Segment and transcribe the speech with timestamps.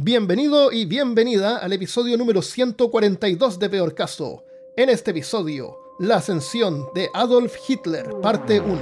[0.00, 4.44] Bienvenido y bienvenida al episodio número 142 de Peor Caso.
[4.76, 8.78] En este episodio, la ascensión de Adolf Hitler, parte 1.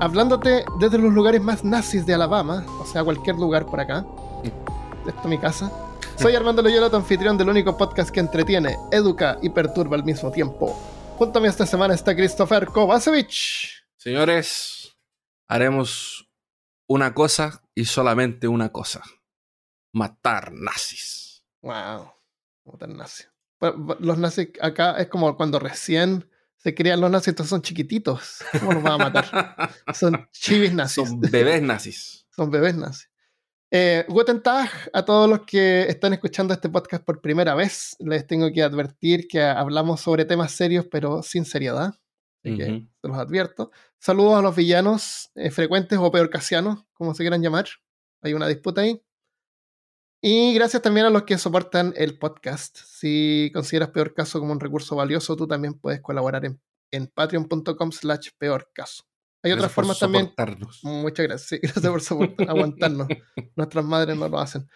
[0.00, 4.06] Hablándote desde los lugares más nazis de Alabama, o sea, cualquier lugar por acá.
[5.06, 5.70] Esto es mi casa.
[6.16, 10.30] Soy Armando Loyola, tu anfitrión del único podcast que entretiene, educa y perturba al mismo
[10.30, 10.74] tiempo.
[11.18, 13.28] Junto a mí esta semana está Christopher Kovacevic.
[13.98, 14.96] Señores,
[15.46, 16.27] haremos
[16.88, 19.02] una cosa y solamente una cosa.
[19.92, 21.44] Matar nazis.
[21.62, 22.12] Wow.
[22.64, 23.30] Matar nazis.
[24.00, 28.38] Los nazis acá es como cuando recién se crean los nazis, entonces son chiquititos.
[28.58, 29.70] ¿Cómo los van a matar?
[29.94, 31.08] Son chivis nazis.
[31.08, 32.26] Son bebés nazis.
[32.36, 33.08] Son bebés nazis.
[33.70, 37.96] Eh, guten Tag a todos los que están escuchando este podcast por primera vez.
[38.00, 41.94] Les tengo que advertir que hablamos sobre temas serios, pero sin seriedad.
[42.44, 43.70] Así que se los advierto.
[43.98, 47.66] Saludos a los villanos eh, frecuentes o peor casianos, como se quieran llamar.
[48.22, 49.02] Hay una disputa ahí.
[50.20, 52.76] Y gracias también a los que soportan el podcast.
[52.76, 57.92] Si consideras peor caso como un recurso valioso, tú también puedes colaborar en, en patreon.com
[57.92, 59.04] slash peor caso.
[59.42, 60.32] Hay otras Gracias formas también.
[60.82, 61.48] Muchas gracias.
[61.48, 63.08] Sí, gracias por soportar, aguantarnos.
[63.56, 64.68] Nuestras madres no lo hacen.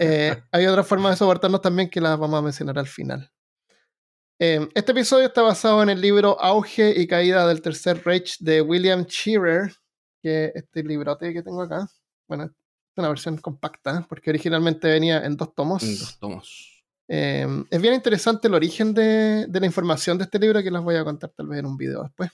[0.00, 3.30] Eh, hay otra forma de soportarnos también que las vamos a mencionar al final.
[4.40, 8.60] Eh, este episodio está basado en el libro Auge y Caída del Tercer Reich de
[8.62, 9.72] William Shearer,
[10.22, 11.88] que este librote que tengo acá,
[12.28, 12.50] bueno, es
[12.96, 15.82] una versión compacta, porque originalmente venía en dos tomos.
[15.82, 16.84] En dos tomos.
[17.08, 20.82] Eh, es bien interesante el origen de, de la información de este libro que les
[20.82, 22.30] voy a contar tal vez en un video después.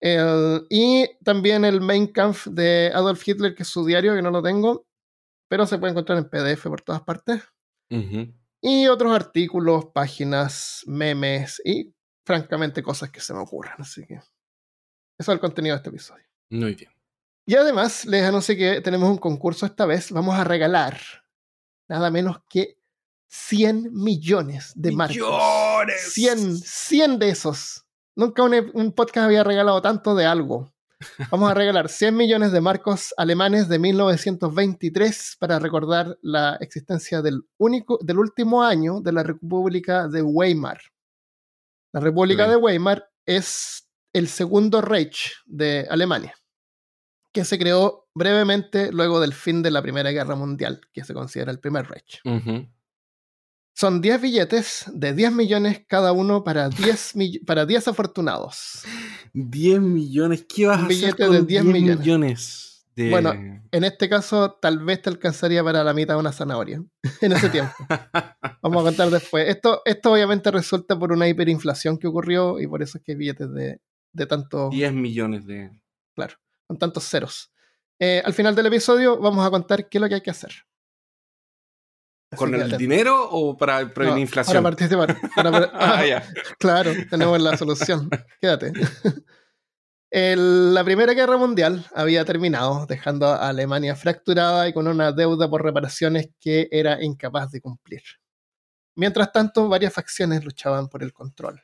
[0.00, 4.30] El- y también el Mein Kampf de Adolf Hitler, que es su diario, que no
[4.30, 4.86] lo tengo,
[5.48, 7.42] pero se puede encontrar en PDF por todas partes.
[7.90, 8.32] Ujú.
[8.68, 13.76] Y otros artículos, páginas, memes y francamente cosas que se me ocurran.
[13.78, 14.26] Así que eso
[15.18, 16.24] es el contenido de este episodio.
[16.50, 16.90] Muy bien.
[17.46, 20.10] Y además les anuncio que tenemos un concurso esta vez.
[20.10, 20.98] Vamos a regalar
[21.88, 22.80] nada menos que
[23.28, 25.16] 100 millones de marcos.
[25.16, 26.12] ¡Millones!
[26.14, 27.86] 100, 100 de esos.
[28.16, 30.74] Nunca un, un podcast había regalado tanto de algo.
[31.30, 37.42] Vamos a regalar 100 millones de marcos alemanes de 1923 para recordar la existencia del,
[37.58, 40.80] único, del último año de la República de Weimar.
[41.92, 42.58] La República Bien.
[42.58, 46.34] de Weimar es el segundo Reich de Alemania,
[47.32, 51.50] que se creó brevemente luego del fin de la Primera Guerra Mundial, que se considera
[51.50, 52.20] el primer Reich.
[52.24, 52.66] Ujú.
[53.78, 58.84] Son 10 billetes de 10 millones cada uno para 10, mill- para 10 afortunados.
[59.34, 60.46] 10 millones.
[60.48, 61.98] ¿Qué vas a hacer con de 10 millones.
[61.98, 63.10] millones de...
[63.10, 63.34] Bueno,
[63.70, 66.82] En este caso, tal vez te alcanzaría para la mitad de una zanahoria
[67.20, 67.74] en ese tiempo.
[68.62, 69.46] Vamos a contar después.
[69.46, 73.18] Esto, esto obviamente resulta por una hiperinflación que ocurrió y por eso es que hay
[73.18, 75.70] billetes de, de tanto, 10 millones de...
[76.66, 77.52] con tantos ceros.
[77.98, 80.52] Eh, al final del episodio vamos a contar qué es lo que hay que hacer.
[82.34, 84.62] ¿Con el dinero o para prevenir No, inflación?
[84.62, 85.16] Para participar.
[85.34, 86.22] Para Ah.
[86.58, 88.10] Claro, tenemos la solución.
[88.40, 88.72] Quédate.
[90.10, 95.48] El- la Primera Guerra Mundial había terminado, dejando a Alemania fracturada y con una deuda
[95.50, 98.02] por reparaciones que era incapaz de cumplir.
[98.96, 101.60] Mientras tanto, varias facciones luchaban por el control.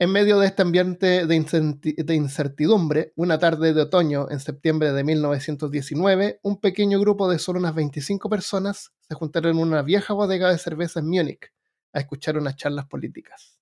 [0.00, 6.40] En medio de este ambiente de, incertidumbre, una tarde de otoño en septiembre de 1919,
[6.42, 10.58] un pequeño grupo de solo unas 25 personas se juntaron en una vieja bodega de
[10.58, 11.52] cerveza en Múnich
[11.92, 13.60] a escuchar unas charlas políticas.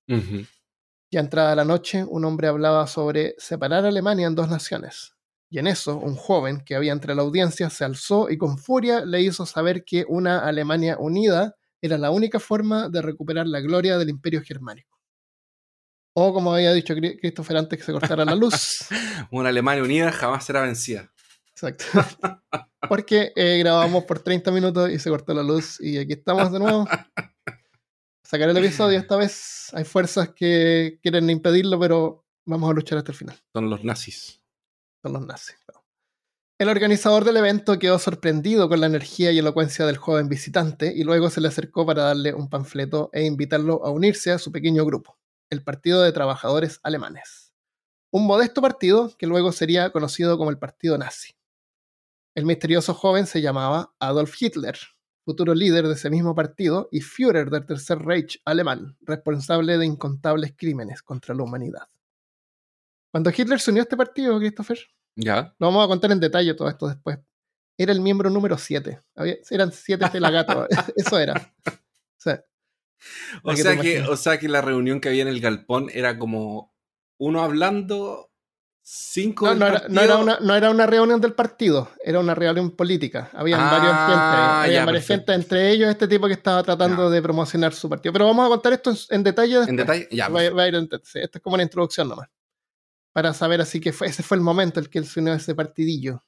[1.11, 5.15] Ya entrada la noche, un hombre hablaba sobre separar a Alemania en dos naciones.
[5.51, 9.05] Y en eso, un joven que había entre la audiencia se alzó y con furia
[9.05, 13.99] le hizo saber que una Alemania unida era la única forma de recuperar la gloria
[13.99, 14.92] del imperio germánico.
[16.15, 18.87] O como había dicho Christopher antes que se cortara la luz.
[19.31, 21.11] Una Alemania unida jamás será vencida.
[21.51, 21.85] Exacto.
[22.89, 26.59] Porque eh, grabamos por 30 minutos y se cortó la luz y aquí estamos de
[26.59, 26.87] nuevo.
[28.25, 29.69] Sacar el episodio esta vez.
[29.73, 33.37] Hay fuerzas que quieren impedirlo, pero vamos a luchar hasta el final.
[33.53, 34.43] Son los nazis.
[35.03, 35.57] Son los nazis.
[35.65, 35.83] claro.
[36.59, 41.03] El organizador del evento quedó sorprendido con la energía y elocuencia del joven visitante y
[41.03, 44.85] luego se le acercó para darle un panfleto e invitarlo a unirse a su pequeño
[44.85, 45.19] grupo,
[45.53, 47.53] el Partido de Trabajadores Alemanes.
[48.11, 51.35] Un modesto partido que luego sería conocido como el Partido Nazi.
[52.35, 54.79] El misterioso joven se llamaba Adolf Hitler,
[55.27, 60.55] futuro líder de ese mismo partido y Führer del Tercer Reich alemán, responsable de incontables
[60.57, 61.87] crímenes contra la humanidad.
[63.11, 64.79] Cuando Hitler se unió a este partido, Christopher,
[65.17, 65.55] ¿Ya?
[65.59, 67.19] lo vamos a contar en detalle todo esto después.
[67.77, 69.03] Era el miembro número 7.
[69.51, 70.67] Eran 7 pelagatos.
[70.97, 71.53] Eso era.
[71.67, 71.71] O
[72.17, 72.43] sea,
[73.43, 76.75] O sea, que, o sea que la reunión que había en el galpón era como
[77.19, 78.29] uno hablando
[78.85, 82.35] Cinco No, no era, no era una, no era una reunión del partido, era una
[82.35, 83.31] reunión política.
[83.33, 87.09] Habían Ah, varios gente, había ya, varias gente, entre ellos este tipo que estaba tratando
[87.09, 88.13] de promocionar su partido.
[88.13, 89.69] Pero vamos a contar esto en, en detalle después.
[89.69, 90.29] En detalle, ya.
[90.29, 92.29] Va, va a ir en- sí, esto es como una introducción nomás.
[93.13, 95.37] Para saber así que fue, ese fue el momento en que él se unió a
[95.37, 96.25] ese partidillo.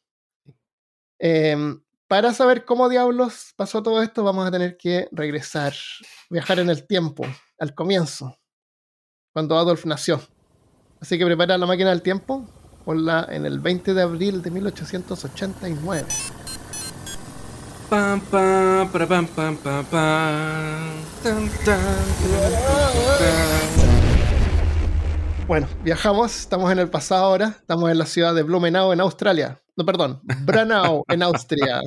[1.18, 5.72] Em, para saber cómo diablos pasó todo esto, vamos a tener que regresar,
[6.30, 7.24] viajar en el tiempo,
[7.58, 8.36] al comienzo,
[9.32, 10.20] cuando Adolf nació.
[11.00, 12.48] Así que prepara la máquina del tiempo,
[12.84, 16.06] ponla en el 20 de abril de 1889.
[17.88, 21.04] Pam, pam, para, pam, pam, pam, pam.
[21.22, 22.04] Tan, tan, tan.
[25.46, 29.60] Bueno, viajamos, estamos en el pasado ahora, estamos en la ciudad de Blumenau, en Australia.
[29.76, 31.80] No, perdón, Branau, en Austria.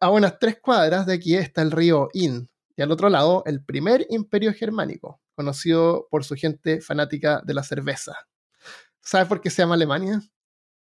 [0.00, 3.64] A unas tres cuadras de aquí está el río Inn, y al otro lado el
[3.64, 8.14] primer imperio germánico, conocido por su gente fanática de la cerveza.
[9.00, 10.20] ¿Sabes por qué se llama Alemania?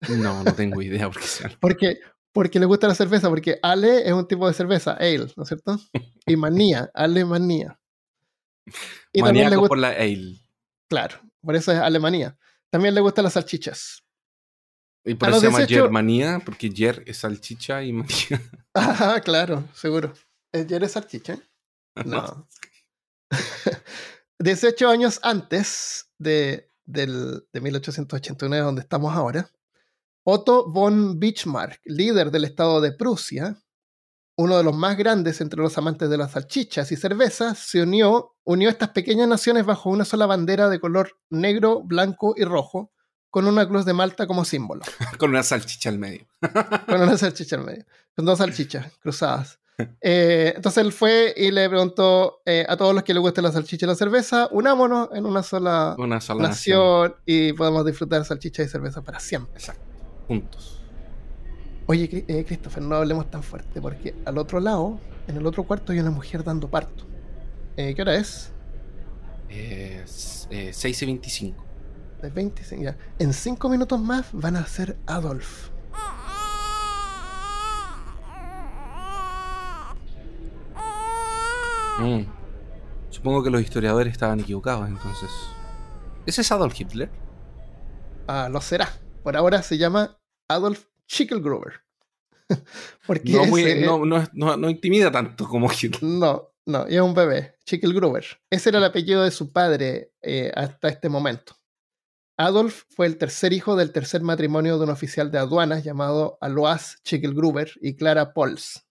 [0.09, 1.51] No, no tengo idea porque sea.
[1.61, 2.01] Porque,
[2.33, 5.49] porque le gusta la cerveza, porque Ale es un tipo de cerveza, ale, ¿no es
[5.49, 5.79] cierto?
[6.27, 7.79] Y manía, Alemania.
[9.13, 10.41] Y también le Maníaco gusta, por la ale.
[10.89, 12.37] claro, por eso es Alemania.
[12.71, 14.02] También le gustan las salchichas.
[15.05, 18.41] Y por eso se llama 18 Germanía, porque Ger es salchicha y manía.
[18.75, 20.15] Ah, claro, seguro.
[20.53, 21.39] ¿Eh, ¿Ya eres salchicha?
[22.07, 22.49] No.
[24.39, 29.51] 18 años antes de, del, de 1889, donde estamos ahora,
[30.25, 33.61] Otto von Bismarck, líder del estado de Prusia,
[34.37, 38.37] uno de los más grandes entre los amantes de las salchichas y cervezas, se unió,
[38.45, 42.92] unió estas pequeñas naciones bajo una sola bandera de color negro, blanco y rojo,
[43.33, 44.83] con una cruz de Malta como símbolo.
[45.19, 46.27] Con una salchicha al medio.
[46.87, 47.85] Con una salchicha en medio.
[48.15, 49.59] Con dos salchichas cruzadas.
[50.03, 53.51] Eh, entonces él fue y le preguntó eh, a todos los que les guste la
[53.51, 56.79] salchicha y la cerveza, unámonos en una sola Una sola nación.
[57.11, 59.55] nación y podemos disfrutar salchicha y cerveza para siempre.
[59.59, 59.83] Exacto.
[60.29, 60.79] Juntos.
[61.87, 65.91] Oye, eh, Christopher, no hablemos tan fuerte porque al otro lado, en el otro cuarto,
[65.93, 67.05] hay una mujer dando parto.
[67.75, 68.53] ¿Qué hora es?
[69.49, 71.65] S- eh, 6 y 25.
[72.23, 72.97] De 25 ya.
[73.19, 75.71] En cinco minutos más van a ser Adolf.
[81.99, 82.23] Mm.
[83.11, 85.31] Supongo que los historiadores estaban equivocados entonces.
[86.27, 87.11] ¿Ese es Adolf Hitler?
[88.27, 88.89] Ah, lo será.
[89.23, 91.75] Por ahora se llama Adolf Schicklgruber.
[93.07, 96.03] porque No, muy- ese- no, no, es- no- no intimida tanto como Hitler.
[96.03, 98.25] No, no, es un bebé, Schicklgruber.
[98.51, 101.55] Ese era el apellido de su padre eh, hasta este momento.
[102.39, 106.99] Adolf fue el tercer hijo del tercer matrimonio de un oficial de aduanas llamado Alois
[107.05, 108.87] Schicklgruber y Clara Pols.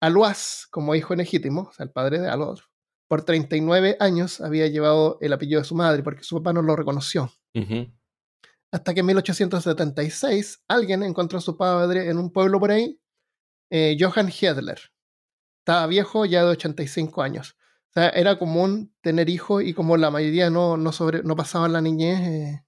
[0.00, 2.66] Alois, como hijo legítimo, o sea, el padre de Adolf,
[3.08, 6.76] por 39 años había llevado el apellido de su madre porque su papá no lo
[6.76, 7.32] reconoció.
[8.72, 13.00] Hasta que en 1876 alguien encontró a su padre en un pueblo por ahí,
[13.70, 14.80] eh, Johann Hedler.
[15.60, 17.56] Estaba viejo, ya de 85 años.
[17.96, 21.72] O sea, era común tener hijos y como la mayoría no, no, sobre, no pasaban
[21.72, 22.64] la niñez, eh,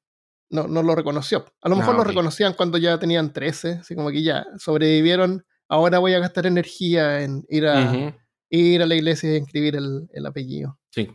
[0.50, 1.44] no, no lo reconoció.
[1.62, 2.08] A lo mejor lo ok.
[2.08, 5.44] reconocían cuando ya tenían 13, así como que ya sobrevivieron.
[5.68, 8.16] Ahora voy a gastar energía en ir a,
[8.50, 10.78] ir a la iglesia y inscribir el, el apellido.
[10.90, 11.08] Sí.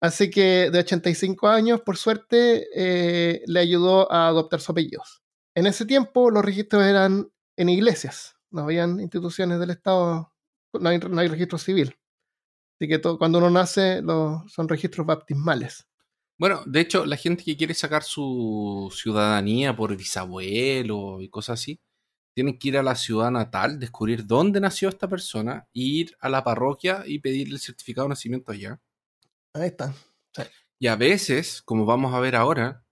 [0.00, 5.02] Así que de 85 años, por suerte, eh, le ayudó a adoptar su apellido.
[5.54, 10.32] En ese tiempo los registros eran en iglesias, no habían instituciones del Estado,
[10.72, 11.96] no hay, no hay registro civil.
[12.78, 15.86] Así que todo, cuando uno nace los, son registros baptismales.
[16.38, 21.80] Bueno, de hecho, la gente que quiere sacar su ciudadanía por bisabuelo y cosas así,
[22.34, 26.44] tienen que ir a la ciudad natal, descubrir dónde nació esta persona, ir a la
[26.44, 28.78] parroquia y pedirle el certificado de nacimiento allá.
[29.54, 29.94] Ahí está.
[30.78, 32.84] Y a veces, como vamos a ver ahora,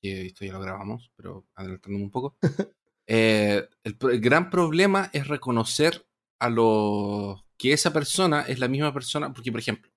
[0.00, 2.36] que esto ya lo grabamos, pero adelantándome un poco,
[3.08, 6.06] eh, el gran problema es reconocer
[6.38, 9.90] a los que esa persona es la misma persona, porque por ejemplo,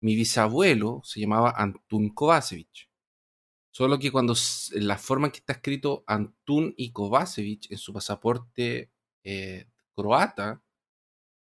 [0.00, 2.90] mi bisabuelo se llamaba Antun Kovacevic.
[3.70, 4.34] Solo que cuando
[4.72, 8.90] la forma en que está escrito Antun y Kovacevic en su pasaporte
[9.24, 10.62] eh, croata,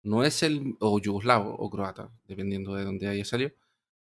[0.04, 3.52] no es el, o yugoslavo o croata, dependiendo de dónde haya salido,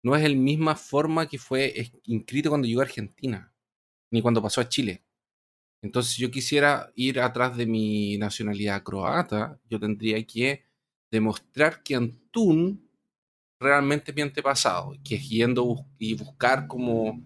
[0.02, 3.52] no es el misma forma que fue inscrito cuando llegó a Argentina,
[4.10, 5.04] ni cuando pasó a Chile.
[5.82, 10.64] Entonces, si yo quisiera ir atrás de mi nacionalidad croata, yo tendría que
[11.14, 12.90] demostrar que Antun
[13.60, 17.24] realmente es mi antepasado, que es yendo bus- y buscar como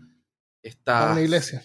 [0.63, 1.13] esta...
[1.13, 1.65] una iglesia.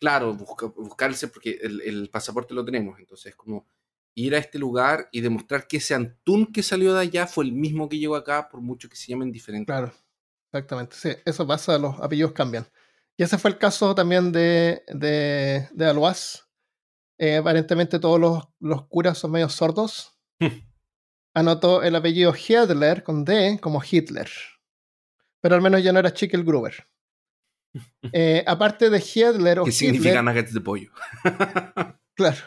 [0.00, 3.66] Claro, busca, buscarse porque el, el pasaporte lo tenemos, entonces como
[4.14, 7.52] ir a este lugar y demostrar que ese Antun que salió de allá fue el
[7.52, 9.66] mismo que llegó acá, por mucho que se llamen diferentes.
[9.66, 9.92] Claro,
[10.50, 10.96] exactamente.
[10.96, 12.66] Sí, eso pasa, los apellidos cambian.
[13.18, 16.42] Y ese fue el caso también de, de, de Alois.
[17.18, 20.18] Eh, aparentemente todos los, los, curas son medio sordos.
[21.34, 24.30] Anotó el apellido Hitler con D como Hitler.
[25.40, 26.86] Pero al menos ya no era Chickel Gruber.
[28.12, 30.90] Eh, aparte de Hitler o ¿Qué significa nuggets de pollo?
[32.16, 32.38] claro.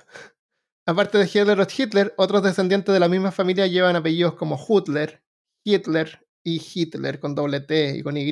[0.86, 5.24] Aparte de Hitler o Hitler, otros descendientes de la misma familia llevan apellidos como Hutler,
[5.64, 8.32] Hitler y Hitler con doble T y con Y.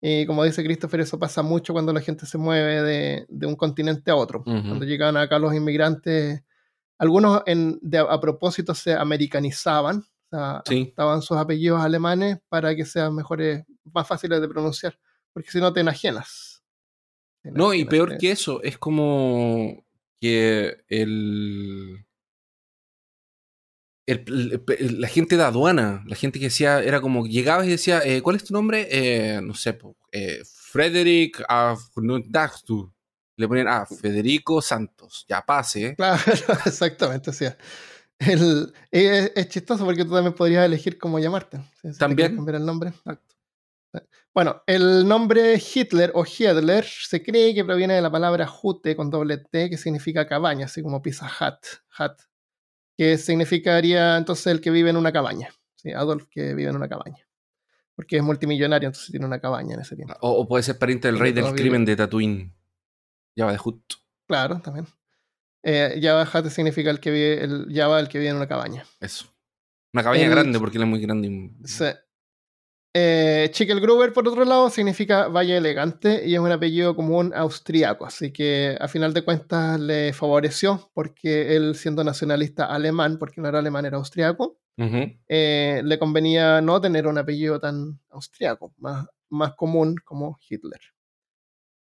[0.00, 3.56] Y como dice Christopher, eso pasa mucho cuando la gente se mueve de, de un
[3.56, 4.44] continente a otro.
[4.44, 6.42] Cuando llegaban acá los inmigrantes,
[6.98, 10.92] algunos en, de, a propósito se americanizaban, o sea, Sí.
[11.22, 14.98] sus apellidos alemanes para que sean mejores, más fáciles de pronunciar,
[15.32, 16.62] porque si no te enajenas.
[17.42, 19.84] Te No, y peor que eso, es como
[20.20, 22.04] que el,
[24.06, 27.70] el- el- el- la gente de aduana, la gente que decía, era como, llegabas y
[27.70, 28.88] decía, eh, ¿cuál es tu nombre?
[28.90, 29.78] Eh, no sé,
[30.12, 32.92] eh, Frederick Afnudagstu.
[33.38, 35.94] Le ponían, ah, Federico Santos, ya pase.
[35.96, 36.20] Claro,
[36.66, 37.56] exactamente, o sea.
[38.18, 41.60] El, es, es chistoso porque tú también podrías elegir cómo llamarte.
[41.80, 42.34] si- También.
[42.34, 42.90] cambiar el nombre.
[42.90, 43.36] Exacto.
[44.34, 49.08] Bueno, el nombre Hitler o Hiedler se cree que proviene de la palabra Hute con
[49.08, 51.64] doble T, que significa cabaña, así como Pizza Hut,
[51.98, 52.18] hut
[52.96, 55.48] que significaría entonces el que vive en una cabaña.
[55.76, 57.24] Sí, Adolf que vive en una cabaña.
[57.94, 60.14] Porque es multimillonario, entonces tiene una cabaña en ese tiempo.
[60.20, 61.62] O, o puede ser pariente del rey del todavía.
[61.62, 62.52] crimen de Tatooine.
[63.38, 63.80] Java de Hut.
[64.26, 64.86] Claro, también.
[65.62, 68.84] Eh, Java Hut significa el que vive, el Java, el que vive en una cabaña.
[69.00, 69.26] Eso.
[69.94, 71.28] Una cabaña El- grande porque él es muy grande.
[71.28, 71.84] y- Sí.
[72.94, 78.32] Eh, Schickelgruber, por otro lado, significa valle elegante y es un apellido común austriaco, así
[78.32, 83.58] que a final de cuentas le favoreció porque él, siendo nacionalista alemán, porque no era
[83.58, 84.58] alemán, era austriaco,
[85.28, 90.80] eh, le convenía no tener un apellido tan austriaco, más, más común como Hitler.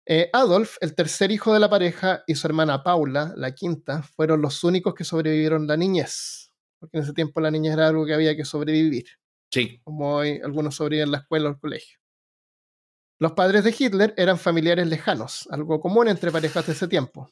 [0.08, 4.40] Eh, Adolf, el tercer hijo de la pareja, y su hermana Paula, la quinta, fueron
[4.40, 8.14] los únicos que sobrevivieron la niñez, porque en ese tiempo la niñez era algo que
[8.14, 9.06] había que sobrevivir
[9.52, 9.80] Sí.
[9.84, 11.98] como hoy algunos sobreviven en la escuela o el colegio.
[13.18, 17.30] Los padres de Hitler eran familiares lejanos, algo común entre parejas de ese tiempo.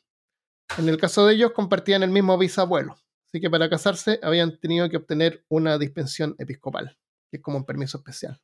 [0.79, 2.97] En el caso de ellos compartían el mismo bisabuelo,
[3.29, 6.97] así que para casarse habían tenido que obtener una dispensión episcopal,
[7.31, 8.41] que es como un permiso especial.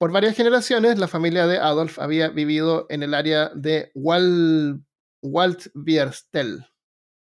[0.00, 4.82] Por varias generaciones, la familia de Adolf había vivido en el área de Wal
[5.22, 6.64] Waldbierstel,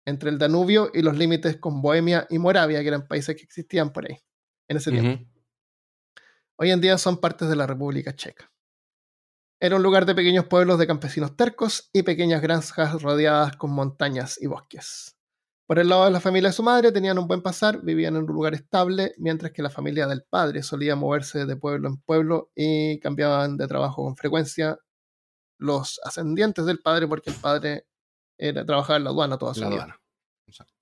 [0.07, 3.93] entre el Danubio y los límites con Bohemia y Moravia, que eran países que existían
[3.93, 4.17] por ahí
[4.69, 5.29] en ese tiempo.
[6.57, 8.49] Hoy en día son partes de la República Checa.
[9.61, 14.41] Era un lugar de pequeños pueblos de campesinos tercos y pequeñas granjas rodeadas con montañas
[14.41, 15.18] y bosques.
[15.69, 18.23] Por el lado de la familia de su madre tenían un buen pasar, vivían en
[18.23, 22.51] un lugar estable, mientras que la familia del padre solía moverse de pueblo en pueblo
[22.57, 24.79] y cambiaban de trabajo con frecuencia
[25.59, 27.87] los ascendientes del padre porque el padre
[28.39, 29.83] era, trabajaba en la aduana toda su La vida.
[29.83, 30.01] aduana.
[30.47, 30.73] Exacto.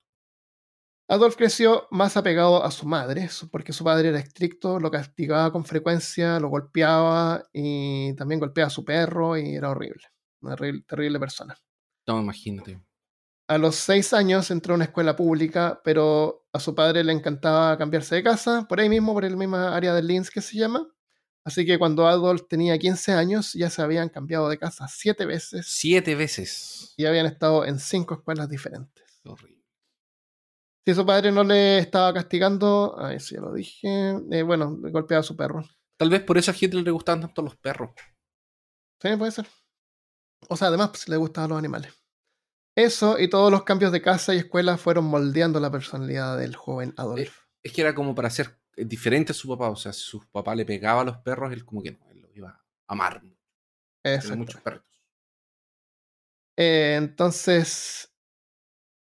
[1.09, 5.65] Adolf creció más apegado a su madre, porque su padre era estricto, lo castigaba con
[5.65, 10.03] frecuencia, lo golpeaba y también golpeaba a su perro y era horrible.
[10.41, 11.57] Una terrible persona.
[12.07, 12.79] No, imagínate.
[13.49, 17.77] A los seis años entró a una escuela pública, pero a su padre le encantaba
[17.77, 20.85] cambiarse de casa, por ahí mismo, por el mismo área de Linz que se llama.
[21.45, 25.65] Así que cuando Adolf tenía 15 años ya se habían cambiado de casa siete veces
[25.69, 26.93] Siete veces.
[26.97, 29.21] y habían estado en cinco escuelas diferentes.
[29.23, 29.63] Horrible.
[30.85, 34.91] Si su padre no le estaba castigando, ah, eso ya lo dije, eh, bueno, le
[34.91, 35.63] golpeaba a su perro.
[35.97, 37.91] Tal vez por eso a Hitler le gustaban tanto los perros.
[39.01, 39.47] Sí, puede ser.
[40.49, 41.93] O sea, además pues, le gustaban los animales.
[42.77, 46.93] Eso y todos los cambios de casa y escuela fueron moldeando la personalidad del joven
[46.95, 47.45] Adolf.
[47.63, 49.71] Es que era como para ser diferente a su papá.
[49.71, 52.21] O sea, si su papá le pegaba a los perros, él como que no, él
[52.21, 53.23] los iba a amar.
[54.35, 54.83] Muchos perros.
[56.55, 58.13] Eh, entonces,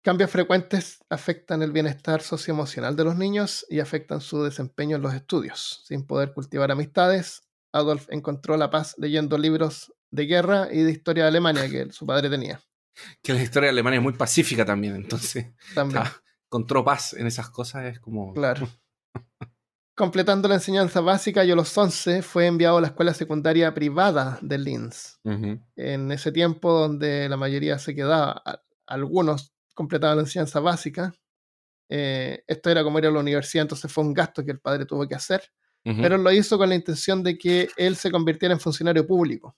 [0.02, 5.14] cambios frecuentes afectan el bienestar socioemocional de los niños y afectan su desempeño en los
[5.14, 5.84] estudios.
[5.86, 11.26] Sin poder cultivar amistades, Adolf encontró la paz leyendo libros de guerra y de historia
[11.26, 12.60] de Alemania que su padre tenía.
[13.22, 14.96] Que la historia de Alemania es muy pacífica también.
[14.96, 16.04] Entonces, También.
[16.04, 16.14] ah,
[16.46, 17.86] encontró paz en esas cosas.
[17.86, 18.34] Es como.
[18.34, 18.68] Claro.
[19.96, 24.40] Completando la enseñanza básica y a los 11 fue enviado a la escuela secundaria privada
[24.42, 25.20] de Linz.
[25.76, 28.42] En ese tiempo donde la mayoría se quedaba,
[28.88, 31.14] algunos completaban la enseñanza básica.
[31.90, 34.86] Eh, esto era como ir a la universidad, entonces fue un gasto que el padre
[34.86, 35.44] tuvo que hacer,
[35.84, 39.58] pero lo hizo con la intención de que él se convirtiera en funcionario público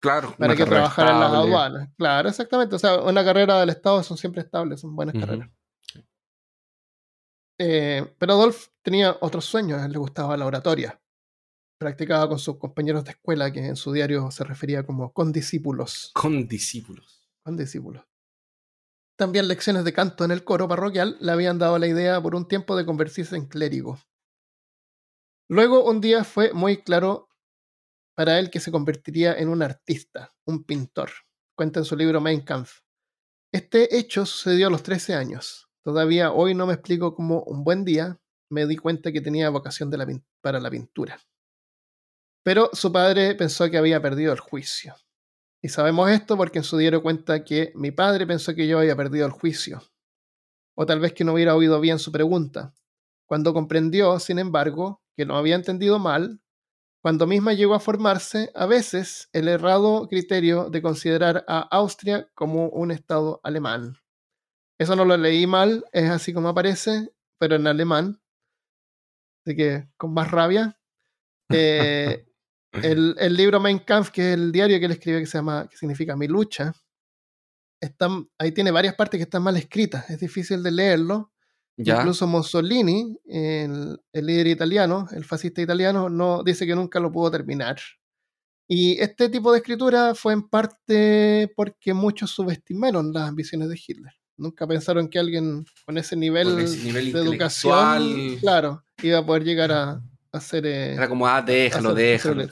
[0.00, 1.88] claro, para que carrera trabajara en las aduanas.
[1.96, 2.76] Claro, exactamente.
[2.76, 5.50] O sea, una carrera del Estado son siempre estables, son buenas carreras.
[7.62, 11.00] Eh, pero Adolf tenía otros sueños, a él le gustaba la oratoria.
[11.78, 16.10] Practicaba con sus compañeros de escuela, que en su diario se refería como condiscípulos.
[16.14, 17.28] Condiscípulos.
[17.44, 18.04] Condiscípulos.
[19.16, 22.48] También lecciones de canto en el coro parroquial le habían dado la idea por un
[22.48, 23.98] tiempo de convertirse en clérigo.
[25.50, 27.28] Luego un día fue muy claro
[28.20, 31.08] para él que se convertiría en un artista, un pintor.
[31.56, 32.80] Cuenta en su libro Mein Kampf.
[33.50, 35.70] Este hecho sucedió a los 13 años.
[35.82, 39.90] Todavía hoy no me explico cómo un buen día me di cuenta que tenía vocación
[40.42, 41.18] para la pintura.
[42.44, 44.96] Pero su padre pensó que había perdido el juicio.
[45.62, 48.96] Y sabemos esto porque en su diario cuenta que mi padre pensó que yo había
[48.96, 49.80] perdido el juicio.
[50.76, 52.74] O tal vez que no hubiera oído bien su pregunta.
[53.24, 56.42] Cuando comprendió, sin embargo, que no había entendido mal,
[57.02, 62.68] cuando misma llegó a formarse, a veces, el errado criterio de considerar a Austria como
[62.68, 63.96] un estado alemán.
[64.78, 68.20] Eso no lo leí mal, es así como aparece, pero en alemán.
[69.44, 70.78] Así que con más rabia.
[71.50, 72.26] Eh,
[72.72, 75.68] el, el, libro Mein Kampf, que es el diario que él escribe, que se llama,
[75.68, 76.74] que significa Mi lucha,
[77.80, 80.08] está, ahí tiene varias partes que están mal escritas.
[80.10, 81.32] Es difícil de leerlo.
[81.88, 87.30] Incluso Mussolini, el, el, líder italiano, el fascista italiano, no dice que nunca lo pudo
[87.30, 87.78] terminar.
[88.68, 94.12] Y este tipo de escritura fue en parte porque muchos subestimaron las ambiciones de Hitler.
[94.36, 100.02] Nunca pensaron que alguien con ese nivel, de educación, claro, iba a poder llegar a,
[100.32, 100.66] hacer.
[100.66, 102.46] Eh, Era como, ah, déjalo, déjalo.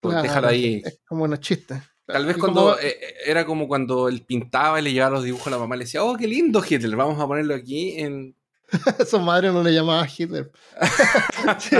[0.00, 0.82] Pues déjalo ahí.
[0.84, 1.82] Es como unos chistes.
[2.06, 5.48] Tal vez cuando eh, eh, era como cuando él pintaba y le llevaba los dibujos
[5.48, 8.35] a la mamá y le decía, oh, qué lindo Hitler, vamos a ponerlo aquí en.
[9.08, 10.50] Su madre no le llamaba Hitler.
[11.58, 11.76] sí,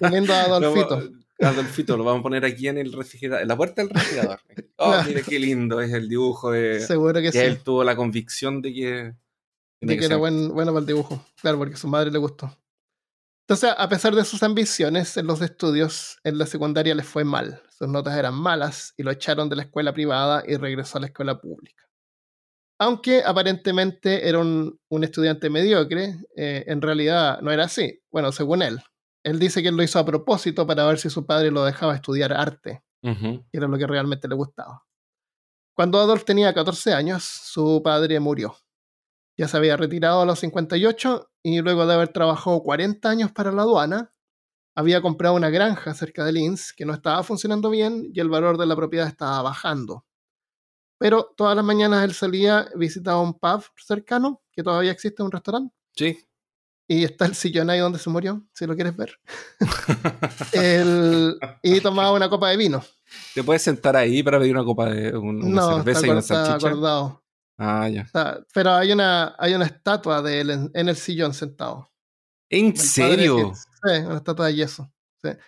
[0.00, 1.10] Poniendo a Adolfito.
[1.40, 4.40] Adolfito, lo vamos a poner aquí en el refrigerador, en la puerta del refrigerador.
[4.76, 6.50] Oh, mire qué lindo es el dibujo.
[6.50, 7.38] De, Seguro que, sí.
[7.38, 9.14] Él tuvo la convicción de que.
[9.80, 11.24] De, que, era bueno para el dibujo.
[11.40, 12.52] Claro, porque a su madre le gustó.
[13.48, 17.62] Entonces, a pesar de sus ambiciones en los estudios, en la secundaria les fue mal.
[17.70, 21.06] Sus notas eran malas y lo echaron de la escuela privada y regresó a la
[21.06, 21.87] escuela pública.
[22.80, 28.00] Aunque aparentemente era un, estudiante mediocre, eh, en realidad no era así.
[28.10, 28.80] Bueno, según él.
[29.24, 31.94] Él dice que él lo hizo a propósito para ver si su padre lo dejaba
[31.94, 34.84] estudiar arte, que era lo que realmente le gustaba.
[35.74, 38.56] Cuando Adolf tenía 14 años, su padre murió.
[39.36, 43.52] Ya se había retirado a los 58 y luego de haber trabajado 40 años para
[43.52, 44.12] la aduana,
[44.76, 48.58] había comprado una granja cerca de Linz que no estaba funcionando bien y el valor
[48.58, 50.04] de la propiedad estaba bajando.
[50.98, 55.74] Pero todas las mañanas él salía, visitaba un pub cercano, que todavía existe, un restaurante.
[55.94, 56.18] Sí.
[56.88, 59.18] Y está el sillón ahí donde se murió, si lo quieres ver.
[61.62, 62.82] y tomaba una copa de vino.
[63.34, 66.68] ¿Te puedes sentar ahí para pedir una copa de una cerveza y una salchicha?
[66.68, 67.22] Acordado.
[67.58, 68.06] Ah, ya.
[68.54, 71.90] pero hay una, hay una estatua de él en, el sillón sentado.
[72.48, 73.52] ¿En serio?
[73.54, 74.90] sí, una estatua de yeso.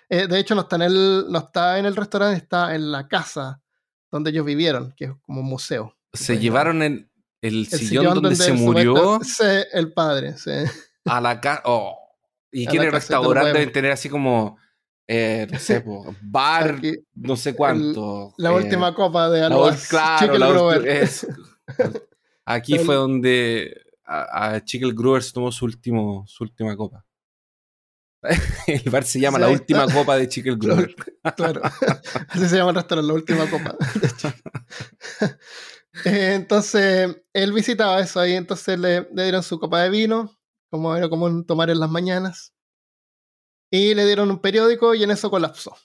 [0.08, 3.08] Eh, de hecho, no está, en el, no está en el restaurante, está en la
[3.08, 3.62] casa
[4.11, 5.96] donde ellos vivieron, que es como un museo.
[6.12, 9.20] ¿Se llevaron el, el, sillón, donde, se murió?
[9.23, 10.51] Sí, el padre, sí.
[11.05, 11.62] A la casa.
[11.64, 11.96] Oh.
[12.51, 14.59] ¿Y quién el restaurante deben tener así como.
[15.12, 15.85] Eh, no sé,
[16.23, 16.81] bar,
[17.14, 18.33] no sé cuánto.
[18.37, 19.88] la última eh, copa de Alois.
[19.88, 21.27] Claro, la es,
[22.44, 27.05] Aquí fue donde a, a Chicle Gruber se tomó su, último, su última copa.
[28.66, 30.94] El bar se llama La Última Copa de Chicle Gruber.
[31.37, 31.62] Claro,
[32.28, 33.76] así se llama el restaurante, La Última Copa.
[36.04, 40.38] Eh, entonces, él visitaba eso ahí, entonces le, le, dieron su copa de vino,
[40.70, 42.54] como era común tomar en las mañanas,
[43.72, 45.76] y le dieron un periódico y en eso colapsó.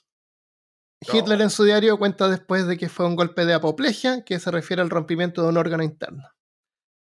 [1.02, 4.52] Hitler en su diario cuenta después de que fue un golpe de apoplejia, que se
[4.52, 6.24] refiere al rompimiento de un órgano interno.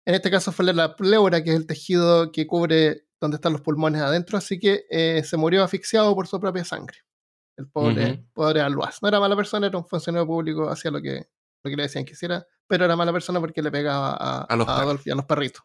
[0.06, 3.62] En este caso fue la pleura, que es el tejido que cubre donde están los
[3.62, 6.98] pulmones adentro, así que eh, se murió asfixiado por su propia sangre.
[7.56, 8.98] El pobre, pobre Alois.
[9.02, 11.30] No era mala persona, era un funcionario público, hacía lo que,
[11.64, 14.56] lo que le decían que hiciera, pero era mala persona porque le pegaba a, a,
[14.56, 15.64] los Adolf y a los perritos.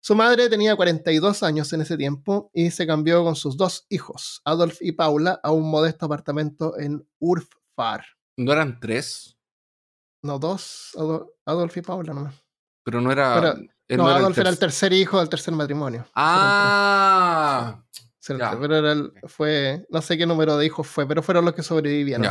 [0.00, 4.40] Su madre tenía 42 años en ese tiempo y se cambió con sus dos hijos,
[4.44, 8.04] Adolf y Paula, a un modesto apartamento en Urfar.
[8.36, 9.36] ¿No eran tres?
[10.22, 10.96] No, dos,
[11.44, 12.40] Adolf y Paula nomás.
[12.84, 13.56] Pero no era.
[13.88, 16.06] No, Adolf era el tercer hijo del tercer matrimonio.
[16.14, 17.82] Ah.
[18.26, 19.86] Pero era el, fue.
[19.90, 22.26] No sé qué número de hijos fue, pero fueron los que sobrevivieron.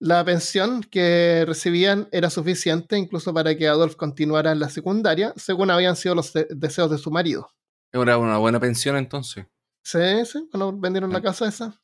[0.00, 5.70] La pensión que recibían era suficiente incluso para que Adolf continuara en la secundaria, según
[5.70, 7.50] habían sido los deseos de su marido.
[7.92, 9.46] Era una buena pensión entonces.
[9.84, 11.80] Sí, sí, cuando vendieron la casa esa.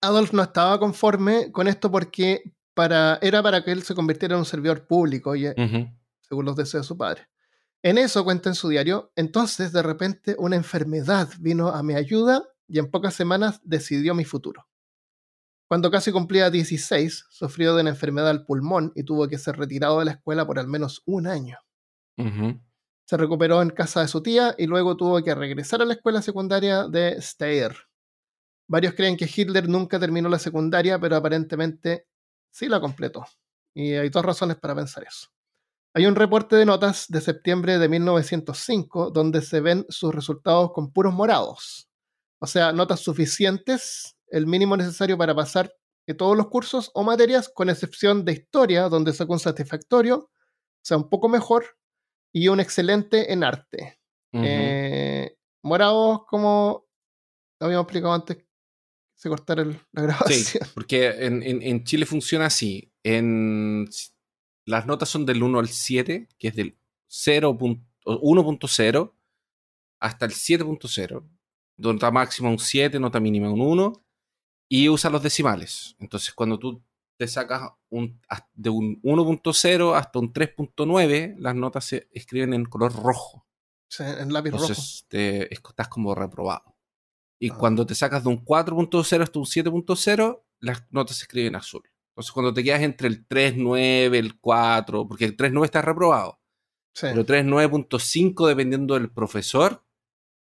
[0.00, 2.42] Adolf no estaba conforme con esto porque
[2.74, 5.46] para, era para que él se convirtiera en un servidor público y,
[6.20, 7.28] según los deseos de su padre.
[7.82, 12.44] En eso cuenta en su diario, entonces de repente una enfermedad vino a mi ayuda
[12.68, 14.68] y en pocas semanas decidió mi futuro.
[15.66, 20.00] Cuando casi cumplía 16, sufrió de una enfermedad al pulmón y tuvo que ser retirado
[20.00, 21.58] de la escuela por al menos un año.
[23.06, 26.20] Se recuperó en casa de su tía y luego tuvo que regresar a la escuela
[26.20, 27.74] secundaria de Steyr.
[28.68, 32.06] Varios creen que Hitler nunca terminó la secundaria, pero aparentemente
[32.50, 33.24] sí la completó.
[33.74, 35.28] Y hay dos razones para pensar eso.
[35.94, 40.92] Hay un reporte de notas de septiembre de 1905 donde se ven sus resultados con
[40.92, 41.88] puros morados.
[42.38, 45.74] O sea, notas suficientes, el mínimo necesario para pasar
[46.14, 50.30] todos los cursos o materias, con excepción de historia, donde sacó un satisfactorio, o
[50.82, 51.76] sea, un poco mejor,
[52.32, 53.98] y un excelente en arte.
[54.32, 56.86] Eh, morados, como
[57.58, 58.38] habíamos explicado antes,
[59.14, 60.40] se cortara la grabación.
[60.40, 62.92] Sí, porque en, en Chile funciona así.
[63.02, 63.88] En
[64.70, 66.78] las notas son del 1 al 7, que es del
[67.08, 69.12] 1.0
[70.00, 71.28] hasta el 7.0.
[71.78, 74.04] Nota máxima un 7, nota mínima un 1.
[74.68, 75.96] Y usa los decimales.
[75.98, 76.82] Entonces, cuando tú
[77.16, 78.20] te sacas un,
[78.54, 83.46] de un 1.0 hasta un 3.9, las notas se escriben en color rojo.
[83.88, 86.76] Sí, en lápiz Entonces, Te, estás como reprobado.
[87.40, 87.56] Y ah.
[87.58, 91.82] cuando te sacas de un 4.0 hasta un 7.0, las notas se escriben azul.
[92.10, 96.40] Entonces, cuando te quedas entre el 3.9, el 4, porque el 3.9 está reprobado.
[96.94, 97.06] Sí.
[97.10, 99.84] Pero 3.9.5, dependiendo del profesor,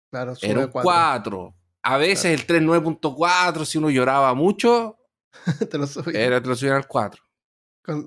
[0.09, 1.55] claro, era un 4.
[1.83, 4.99] A veces el 3.9.4, si uno lloraba mucho,
[5.69, 6.21] te lo subían.
[6.21, 7.21] Era, te lo subían al 4.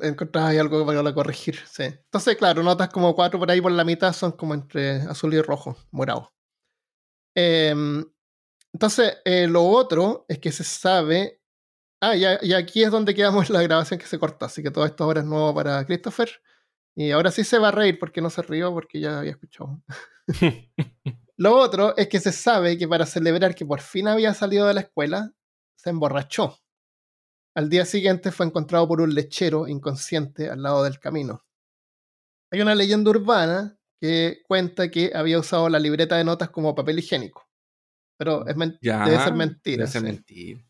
[0.03, 1.83] Encontrabas ahí algo para corregir, sí.
[1.83, 5.43] Entonces, claro, notas como 4 por ahí por la mitad son como entre azul y
[5.43, 6.33] rojo, morado.
[7.37, 8.05] Em,
[8.73, 11.43] entonces, eh, lo otro es que se sabe
[12.07, 15.05] Ah, y, aquí es donde quedamos la grabación que se cortó, así que todo esto
[15.05, 16.29] ahora es nuevo para Christopher.
[16.95, 19.83] Y ahora sí se va a reír porque no se rió porque ya había escuchado.
[21.37, 24.75] Lo otro es que se sabe que para celebrar que por fin había salido de
[24.75, 25.33] la escuela,
[25.77, 26.59] se emborrachó.
[27.57, 31.45] Al día siguiente fue encontrado por un lechero inconsciente al lado del camino.
[32.53, 36.99] Hay una leyenda urbana que cuenta que había usado la libreta de notas como papel
[36.99, 37.49] higiénico.
[38.19, 39.79] Pero es debe ser mentira.
[39.79, 40.65] Debe ser mentira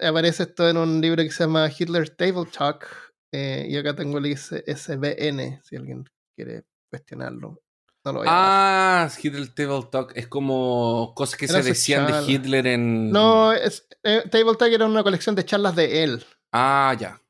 [0.00, 2.86] aparece esto en un libro que se llama Hitler Table Talk.
[3.32, 7.60] Eh, y acá tengo el SBN, si alguien quiere cuestionarlo.
[8.04, 13.10] ah, Hitler Table Talk es como cosas que se decían de Hitler en.
[13.10, 16.24] No, es, eh, Table Talk era una colección de charlas de él.
[16.52, 17.20] Ah, ya.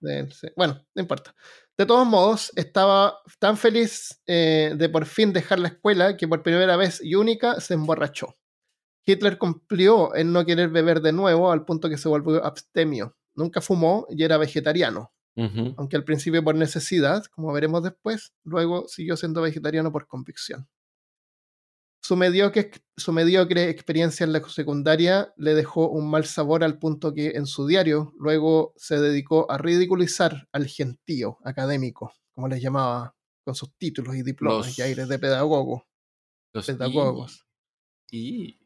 [0.57, 1.35] Bueno, no importa.
[1.77, 6.43] De todos modos, estaba tan feliz eh, de por fin dejar la escuela que por
[6.43, 8.37] primera vez y única se emborrachó.
[9.09, 13.17] Hitler cumplió en no querer beber de nuevo al punto que se volvió abstemio.
[13.35, 15.13] Nunca fumó y era vegetariano.
[15.77, 20.69] Aunque al principio por necesidad, como veremos después, luego siguió siendo vegetariano por convicción.
[22.03, 27.15] Su mediocre, su mediocre experiencia en la secundaria le dejó un mal sabor al punto
[27.15, 33.15] que en su diario luego se dedicó a ridiculizar al gentío académico, como les llamaba,
[33.45, 35.87] con sus títulos y diplomas y aires de pedagogo.
[36.53, 37.47] Los pedagogos.
[38.11, 38.58] y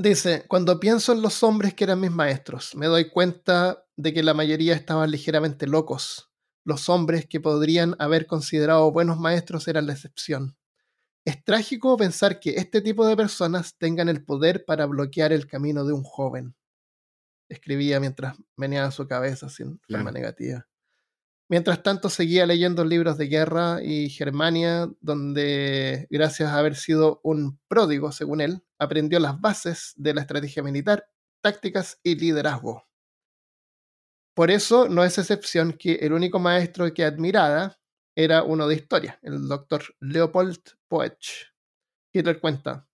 [0.00, 4.22] Dice, cuando pienso en los hombres que eran mis maestros, me doy cuenta de que
[4.22, 6.30] la mayoría estaban ligeramente locos.
[6.64, 10.56] Los hombres que podrían haber considerado buenos maestros eran la excepción.
[11.26, 15.84] Es trágico pensar que este tipo de personas tengan el poder para bloquear el camino
[15.84, 16.56] de un joven.
[17.50, 20.66] Escribía mientras meneaba su cabeza sin forma negativa.
[21.50, 27.60] Mientras tanto, seguía leyendo libros de guerra y Germania, donde, gracias a haber sido un
[27.68, 31.08] pródigo, según él, aprendió las bases de la estrategia militar,
[31.40, 32.88] tácticas y liderazgo.
[34.34, 37.78] Por eso, no es excepción que el único maestro que admiraba
[38.16, 41.52] era uno de historia, el doctor Leopold Poech.
[42.12, 42.88] Hitler cuenta,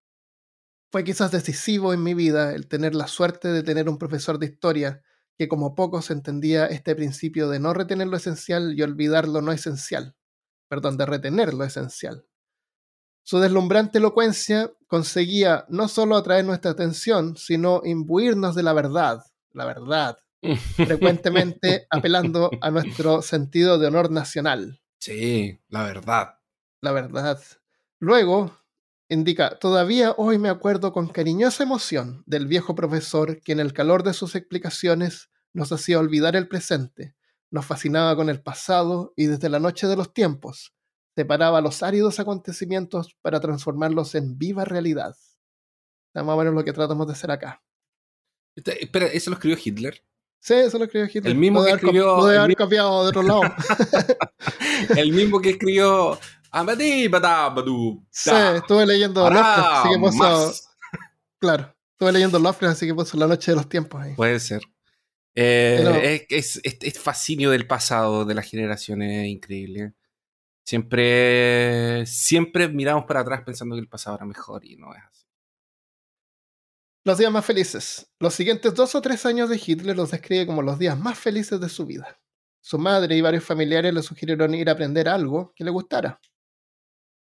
[0.93, 4.47] fue quizás decisivo en mi vida el tener la suerte de tener un profesor de
[4.47, 5.03] historia
[5.39, 9.53] que como pocos entendía este principio de no retener lo esencial y olvidar lo no
[9.53, 10.17] esencial,
[10.69, 12.27] perdón, de retener lo esencial.
[13.29, 19.65] Su deslumbrante elocuencia conseguía no solo atraer nuestra atención, sino imbuirnos de la verdad, la
[19.65, 20.17] verdad,
[20.77, 24.81] frecuentemente apelando a nuestro sentido de honor nacional.
[25.01, 26.39] Sí, la verdad.
[26.81, 27.41] La verdad.
[27.99, 28.57] Luego,
[29.09, 34.05] Indica, todavía hoy me acuerdo con cariñosa emoción del viejo profesor que en el calor
[34.05, 37.17] de sus explicaciones nos hacía olvidar el presente,
[37.51, 40.76] nos fascinaba con el pasado y desde la noche de los tiempos
[41.17, 45.17] separaba los áridos acontecimientos para transformarlos en viva realidad.
[46.15, 47.63] Es más o menos lo que tratamos de hacer acá.
[48.55, 50.03] Este, espera, ¿eso lo escribió Hitler?
[50.39, 51.33] Sí, eso lo escribió Hitler.
[51.33, 52.27] El mismo que escribió.
[52.27, 53.43] haber copiado de otro lado.
[54.97, 56.19] el mismo que escribió
[58.11, 60.53] Sí, estuve leyendo Lovecraft, así que puso.
[61.39, 64.15] Claro, estuve leyendo Lovecraft, así que puso La Noche de los Tiempos ahí.
[64.15, 64.63] Puede ser.
[65.35, 69.93] Eh, es, es, fascinio del pasado de las generaciones increíble.
[70.67, 75.25] Siempre, siempre miramos para atrás pensando que el pasado era mejor y no es así.
[77.05, 78.11] Los días más felices.
[78.19, 81.61] Los siguientes dos o tres años de Hitler los describe como los días más felices
[81.61, 82.19] de su vida.
[82.61, 86.21] Su madre y varios familiares le sugirieron ir a aprender algo que le gustara.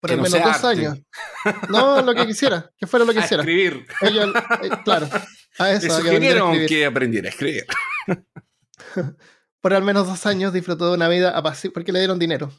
[0.00, 0.98] Por al menos dos años.
[1.68, 3.44] No, lo que quisiera, que fuera lo que quisiera.
[3.44, 3.86] escribir.
[4.02, 5.08] Eh, claro.
[5.58, 7.64] A eso, le sugirieron que aprendiera a escribir.
[9.60, 12.50] Por al menos dos años disfrutó de una vida apacible, porque le dieron dinero.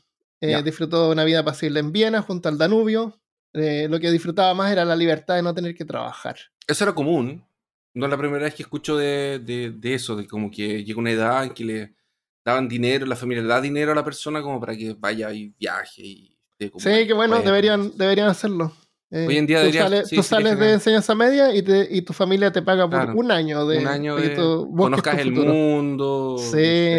[0.42, 3.22] Eh, disfrutó de una vida apacible en Viena, junto al Danubio.
[3.54, 6.36] Eh, lo que disfrutaba más era la libertad de no tener que trabajar.
[6.68, 7.46] Eso era común.
[7.94, 11.12] No es la primera vez que escucho de, de, eso, de como que llega una
[11.12, 11.96] edad en que le
[12.44, 15.54] daban dinero, la familia le da dinero a la persona como para que vaya y
[15.60, 16.02] viaje.
[16.02, 16.38] Y
[16.78, 18.74] sí, que bueno, deberían, deberían hacerlo.
[19.12, 22.14] Eh, Hoy en día tú sales, tú sales de enseñanza media y, te, y, tu
[22.14, 26.38] familia te paga por un año de, un año de conozcas el mundo.
[26.40, 26.52] Sí,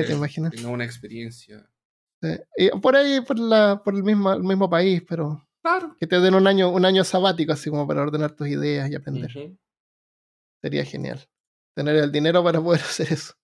[0.07, 0.53] te imaginas.
[0.53, 1.67] Tengas una experiencia.
[2.57, 5.97] Y por ahí, por, la, por el, mismo, el mismo país, pero claro.
[5.99, 8.95] que te den un año, un año sabático así como para ordenar tus ideas y
[8.95, 9.57] aprender.
[10.61, 11.29] Sería genial.
[11.75, 13.35] Tener el dinero para poder hacer eso.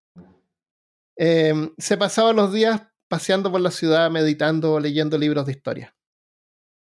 [1.17, 5.97] Em, se pasaba los días paseando por la ciudad, meditando o leyendo libros de historia.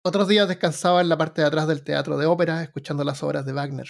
[0.05, 3.45] Otros días descansaba en la parte de atrás del teatro de ópera, escuchando las obras
[3.45, 3.87] de Wagner.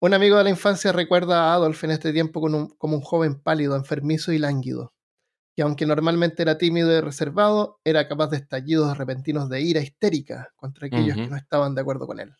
[0.00, 3.02] Un amigo de la infancia recuerda a Adolf en este tiempo como un, como un
[3.02, 4.92] joven pálido, enfermizo y lánguido,
[5.54, 10.52] que aunque normalmente era tímido y reservado, era capaz de estallidos repentinos de ira histérica
[10.56, 12.34] contra aquellos que no estaban de acuerdo con él.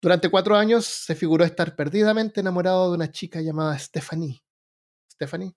[0.00, 4.44] Durante cuatro años se figuró estar perdidamente enamorado de una chica llamada Stephanie.
[5.12, 5.56] Stephanie.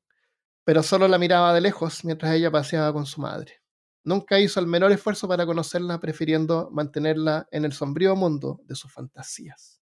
[0.63, 3.62] Pero solo la miraba de lejos mientras ella paseaba con su madre.
[4.04, 8.91] Nunca hizo el menor esfuerzo para conocerla, prefiriendo mantenerla en el sombrío mundo de sus
[8.91, 9.81] fantasías.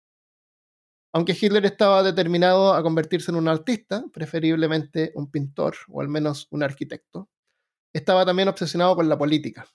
[1.12, 6.46] Aunque Hitler estaba determinado a convertirse en un artista, preferiblemente un pintor o al menos
[6.50, 7.28] un arquitecto,
[7.92, 9.66] estaba también obsesionado con la política.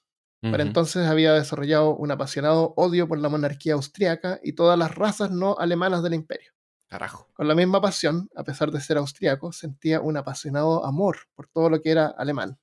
[0.41, 5.31] Para entonces había desarrollado un apasionado odio por la monarquía austriaca y todas las razas
[5.31, 6.51] no alemanas del imperio.
[6.87, 7.27] Carajo.
[7.33, 11.71] Con la misma pasión, a pesar de ser austriaco, sentía un apasionado amor por todo
[11.71, 12.59] lo que era alemán.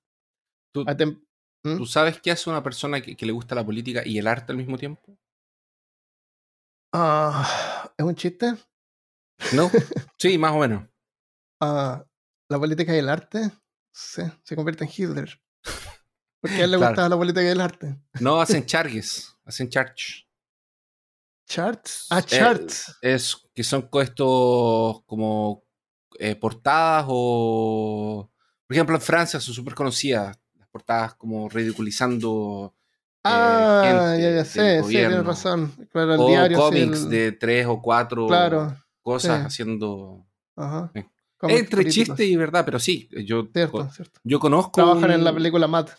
[0.76, 1.76] ¿Mm?
[1.76, 4.58] ¿Tú sabes qué hace una persona que, le gusta la política y el arte al
[4.58, 5.18] mismo tiempo?
[6.92, 8.55] Ah, ¿Es un chiste?
[9.55, 9.70] No,
[10.18, 10.88] sí, más o menos.
[11.61, 12.05] Ah,
[12.48, 13.50] la política y el arte
[13.92, 15.40] sí, se convierte en Hitler.
[16.40, 17.96] Porque a él le gusta la política y el arte.
[18.20, 20.26] No, hacen charges, hacen charts.
[21.48, 22.07] ¿Charts?
[22.11, 22.96] Ah, charts.
[23.00, 25.64] es que son estos como
[26.18, 28.31] eh, portadas o.
[28.66, 30.38] Por ejemplo, en Francia son súper conocidas
[30.70, 32.74] portadas como ridiculizando.
[33.24, 35.72] Eh, ah, ya, ya sé, sí, tienes razón.
[35.92, 38.28] Claro, el o diario, cómics de tres o cuatro
[39.00, 40.26] cosas haciendo.
[40.56, 40.90] Ajá.
[41.42, 44.20] Entre chiste y verdad, pero sí, yo, cierto, cierto.
[44.24, 44.72] yo conozco.
[44.72, 45.90] Trabajan en la película Matt.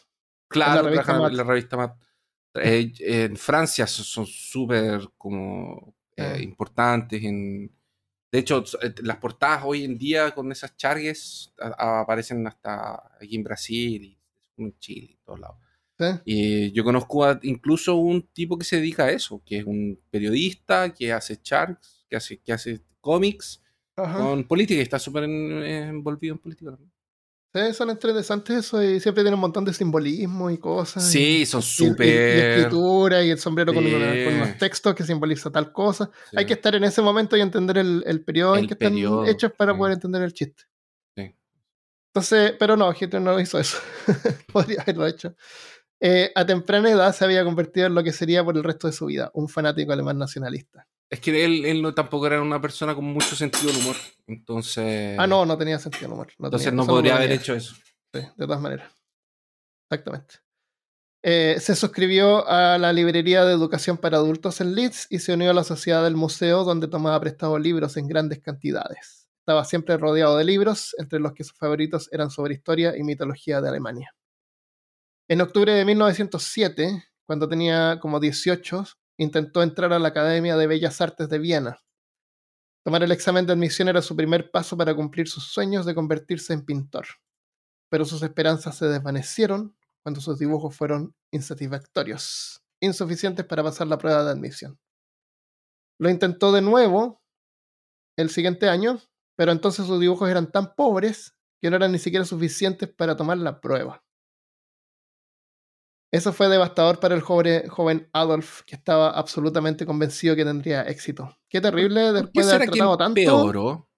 [0.47, 1.97] Claro, trabajan en la revista Matt.
[2.55, 7.71] Eh, en Francia son súper como eh, importantes en
[8.33, 13.43] de hecho, eh, las portadas hoy en día con esas charges aparecen hasta aquí en
[13.43, 14.19] Brasil y
[14.57, 15.57] en Chile, en todos lados.
[16.25, 20.93] Y yo conozco incluso un tipo que se dedica a eso, que es un periodista
[20.93, 23.61] que hace charts, que hace, que hace cómics
[23.95, 26.91] con política y está súper envolvido en política también.
[27.55, 31.07] Sí, son interesantes eso y siempre tienen un montón de simbolismo y cosas.
[31.07, 32.07] Sí, son súper.
[32.07, 36.09] Y, escritura y el sombrero con, unos textos que simboliza tal cosa.
[36.35, 39.51] Hay que estar en ese momento y entender el, el periodo en que están hechos
[39.55, 40.63] para poder entender el chiste.
[42.15, 43.79] Entonces, pero no, Hitler no hizo eso.
[44.53, 45.35] Podría haberlo hecho.
[46.05, 48.93] Eh, a temprana edad se había convertido en lo que sería por el resto de
[48.93, 50.85] su vida, un fanático alemán nacionalista.
[51.09, 53.95] Es que él, él no, tampoco era una persona con mucho sentido del humor.
[54.27, 55.17] Entonces.
[55.17, 56.27] Ah, no, no tenía sentido del humor.
[56.37, 57.75] entonces no podría haber hecho eso.
[58.13, 58.91] Sí, de todas maneras.
[59.89, 60.35] Exactamente.
[61.23, 65.51] Eh, se suscribió a la librería de educación para adultos en Leeds y se unió
[65.51, 69.29] a la sociedad del museo donde tomaba prestado libros en grandes cantidades.
[69.39, 73.61] Estaba siempre rodeado de libros, entre los que sus favoritos eran sobre historia y mitología
[73.61, 74.13] de Alemania.
[75.29, 78.83] En octubre de 1907, cuando tenía como 18,
[79.17, 81.79] intentó entrar a la Academia de Bellas Artes de Viena.
[82.83, 86.51] Tomar el examen de admisión era su primer paso para cumplir sus sueños de convertirse
[86.51, 87.05] en pintor.
[87.89, 94.25] Pero sus esperanzas se desvanecieron cuando sus dibujos fueron insatisfactorios, insuficientes para pasar la prueba
[94.25, 94.77] de admisión.
[95.99, 97.21] Lo intentó de nuevo
[98.17, 98.99] el siguiente año,
[99.37, 103.37] pero entonces sus dibujos eran tan pobres que no eran ni siquiera suficientes para tomar
[103.37, 104.03] la prueba.
[106.13, 111.35] Eso fue devastador para el joven, joven Adolf, que estaba absolutamente convencido que tendría éxito.
[111.49, 113.15] Qué terrible después de haber tratado tanto.
[113.15, 113.89] Peoró?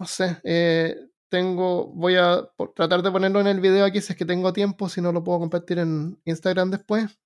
[0.00, 0.96] No sé, eh,
[1.28, 4.88] tengo, voy a tratar de ponerlo en el video aquí si es que tengo tiempo,
[4.88, 7.20] si no lo puedo compartir en Instagram después.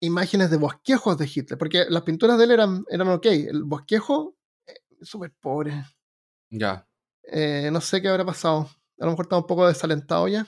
[0.00, 4.36] Imágenes de bosquejos de Hitler, porque las pinturas de él eran, eran ok, el bosquejo,
[4.68, 5.84] eh, súper pobre.
[6.50, 6.86] Ya.
[7.24, 10.46] Eh, no sé qué habrá pasado, a lo mejor está un poco desalentado ya.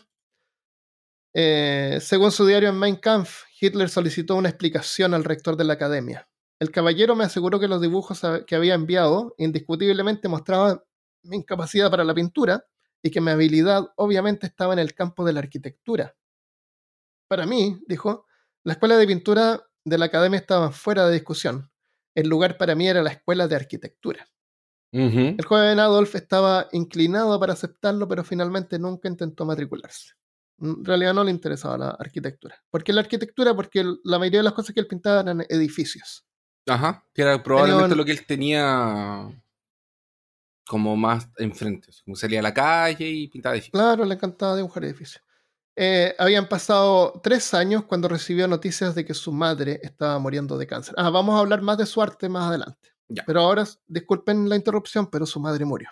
[1.35, 5.75] Eh, según su diario en Mein Kampf, Hitler solicitó una explicación al rector de la
[5.75, 6.29] academia.
[6.61, 10.81] El caballero me aseguró que los dibujos que había enviado indiscutiblemente mostraban
[11.25, 12.65] mi incapacidad para la pintura
[13.03, 16.15] y que mi habilidad obviamente estaba en el campo de la arquitectura.
[17.29, 18.27] Para mí, dijo,
[18.63, 21.71] la escuela de pintura de la academia estaba fuera de discusión.
[22.15, 24.29] El lugar para mí era la escuela de arquitectura.
[24.93, 30.13] El joven Adolf estaba inclinado para aceptarlo, pero finalmente nunca intentó matricularse.
[30.61, 32.63] En realidad no le interesaba la arquitectura.
[32.71, 33.55] ¿Por qué la arquitectura?
[33.55, 36.25] Porque la mayoría de las cosas que él pintaba eran edificios.
[36.67, 39.29] Ajá, que era probablemente lo que él tenía
[40.67, 41.89] como más enfrente.
[42.05, 43.73] Como salía a la calle y pintaba edificios.
[43.73, 45.23] Claro, le encantaba dibujar edificios.
[45.75, 50.67] Eh, habían pasado tres años cuando recibió noticias de que su madre estaba muriendo de
[50.67, 50.95] cáncer.
[50.99, 52.91] Ah, vamos a hablar más de su arte más adelante.
[53.27, 55.89] Pero ahora, disculpen la interrupción, pero su madre murió.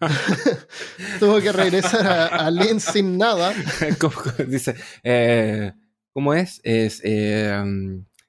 [1.20, 3.52] Tuvo que regresar a, a Lynn sin nada.
[4.46, 5.72] dice, eh,
[6.12, 6.60] ¿cómo es?
[6.64, 7.62] Es eh,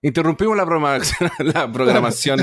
[0.02, 2.40] interrumpimos la, programación, la programación,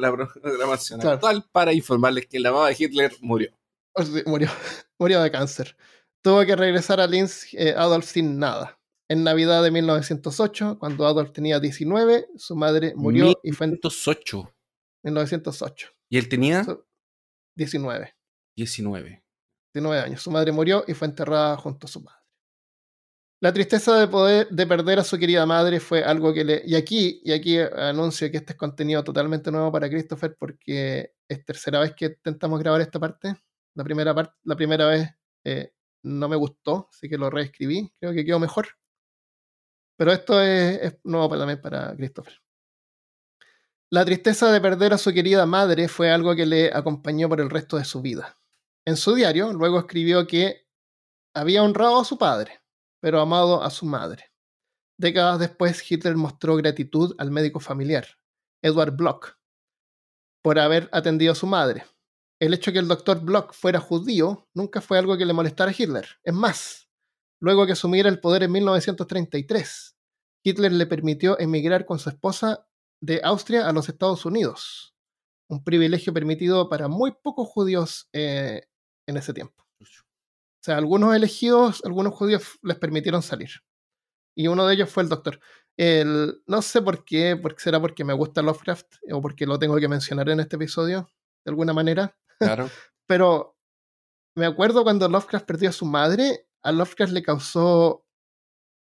[0.00, 3.50] la programación actual para informarles que la mamá de Hitler murió.
[3.94, 4.50] Oh, murió,
[4.98, 5.76] murió de cáncer.
[6.22, 8.78] Tuvo que regresar a Linz eh, Adolf sin nada.
[9.08, 14.52] En Navidad de 1908, cuando Adolf tenía 19, su madre murió y fue en 1908.
[15.04, 15.88] 1908.
[16.10, 16.66] ¿Y él tenía?
[17.56, 18.17] 19.
[18.58, 19.22] 19.
[19.72, 20.22] 19 años.
[20.22, 22.18] Su madre murió y fue enterrada junto a su madre.
[23.40, 26.74] La tristeza de poder de perder a su querida madre fue algo que le y
[26.74, 31.78] aquí y aquí anuncio que este es contenido totalmente nuevo para Christopher porque es tercera
[31.78, 33.36] vez que intentamos grabar esta parte.
[33.76, 35.08] La primera la primera vez
[35.44, 37.92] eh, no me gustó, así que lo reescribí.
[38.00, 38.66] Creo que quedó mejor.
[39.96, 42.34] Pero esto es, nuevo también para Christopher.
[43.90, 47.50] La tristeza de perder a su querida madre fue algo que le acompañó por el
[47.50, 48.37] resto de su vida.
[48.88, 50.66] En su diario, luego escribió que
[51.36, 52.62] había honrado a su padre,
[53.02, 54.32] pero amado a su madre.
[54.98, 58.06] Décadas después, Hitler mostró gratitud al médico familiar,
[58.64, 59.36] Edward Bloch,
[60.42, 61.84] por haber atendido a su madre.
[62.40, 65.70] El hecho de que el doctor Bloch fuera judío nunca fue algo que le molestara
[65.70, 66.08] a Hitler.
[66.24, 66.88] Es más,
[67.42, 69.98] luego que asumiera el poder en 1933,
[70.42, 72.66] Hitler le permitió emigrar con su esposa
[73.02, 74.94] de Austria a los Estados Unidos,
[75.50, 78.62] un privilegio permitido para muy pocos judíos eh,
[79.08, 79.64] en ese tiempo.
[79.80, 83.50] O sea, algunos elegidos, algunos judíos les permitieron salir.
[84.36, 85.40] Y uno de ellos fue el doctor.
[85.76, 89.76] El, no sé por qué, porque será porque me gusta Lovecraft o porque lo tengo
[89.76, 91.10] que mencionar en este episodio,
[91.44, 92.14] de alguna manera.
[92.40, 92.70] Claro.
[93.08, 93.56] Pero
[94.36, 98.06] me acuerdo cuando Lovecraft perdió a su madre, a Lovecraft le causó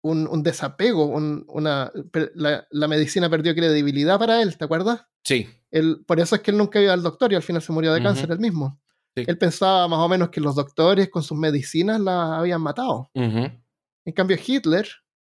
[0.03, 1.91] un, desapego, una,
[2.33, 5.05] la, medicina perdió credibilidad para él, ¿te acuerdas?
[5.25, 5.49] Sí.
[5.69, 7.93] Él, por eso es que él nunca iba al doctor y al final se murió
[7.93, 8.79] de cáncer él mismo.
[9.15, 13.09] Él pensaba más o menos que los doctores con sus medicinas la habían matado.
[13.13, 14.87] En cambio, Hitler,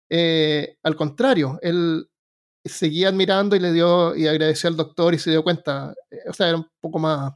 [0.09, 2.07] eh, al contrario, él
[2.65, 6.33] seguía admirando y le dio y agradeció al doctor y se dio cuenta, eh, o
[6.33, 7.33] sea, era un poco más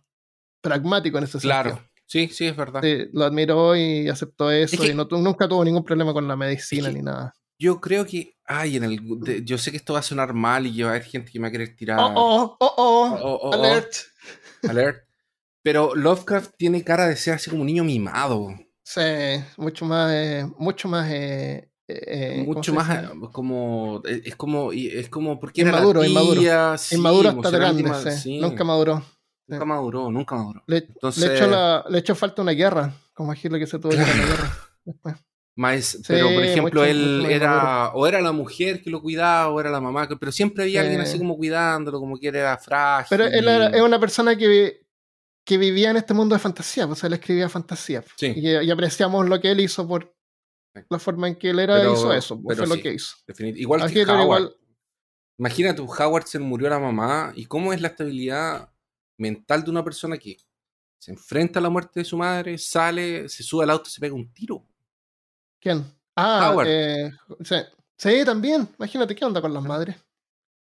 [0.61, 1.51] pragmático en ese sentido.
[1.51, 2.81] Claro, sí, sí, es verdad.
[3.11, 7.01] lo admiró y aceptó eso y no, nunca tuvo ningún problema con la medicina ni
[7.01, 7.33] nada.
[7.59, 10.75] Yo creo que, ay, en el, yo sé que esto va a sonar mal y
[10.75, 11.99] que va a haber gente que me va a querer tirar.
[11.99, 13.93] Oh, oh, oh, oh, oh, oh alert.
[14.69, 15.06] Alert.
[15.67, 18.55] Pero Lovecraft tiene cara de ser así como un niño mimado.
[18.85, 19.01] Sí,
[19.57, 25.63] mucho más, eh, mucho más, eh, eh, mucho más como, es como, es como, porque
[25.63, 26.41] inmaduro, era inmaduro,
[26.91, 28.39] inmaduro hasta grande, sí.
[28.39, 29.03] nunca maduró.
[29.45, 30.63] Nunca maduró, nunca maduró.
[30.67, 33.89] Le, Entonces, le, echó la, le echó falta una guerra, como lo que se tuvo
[33.89, 34.51] que ir a la guerra
[34.85, 35.15] después.
[35.57, 39.69] Más, pero por ejemplo, él era, o era la mujer que lo cuidaba, o era
[39.69, 43.07] la mamá, pero siempre había alguien así como cuidándolo, como que era frágil.
[43.09, 44.86] Pero él era, es una persona que,
[45.47, 48.03] que vivía en este mundo de fantasía, pues él escribía fantasía.
[48.19, 50.13] Y, apreciamos lo que él hizo por
[50.89, 53.15] la forma en que él era, hizo eso, pues, fue lo que hizo.
[53.39, 54.51] Igual que Howard.
[55.39, 58.69] Imagínate, Howard se murió la mamá, y cómo es la estabilidad
[59.17, 60.35] mental de una persona que
[60.99, 64.01] se enfrenta a la muerte de su madre, sale, se sube al auto y se
[64.01, 64.67] pega un tiro.
[65.61, 65.85] ¿Quién?
[66.13, 66.67] Ah, Howard.
[66.69, 67.11] Eh,
[67.95, 68.67] sí, también.
[68.77, 69.95] Imagínate qué onda con las madres.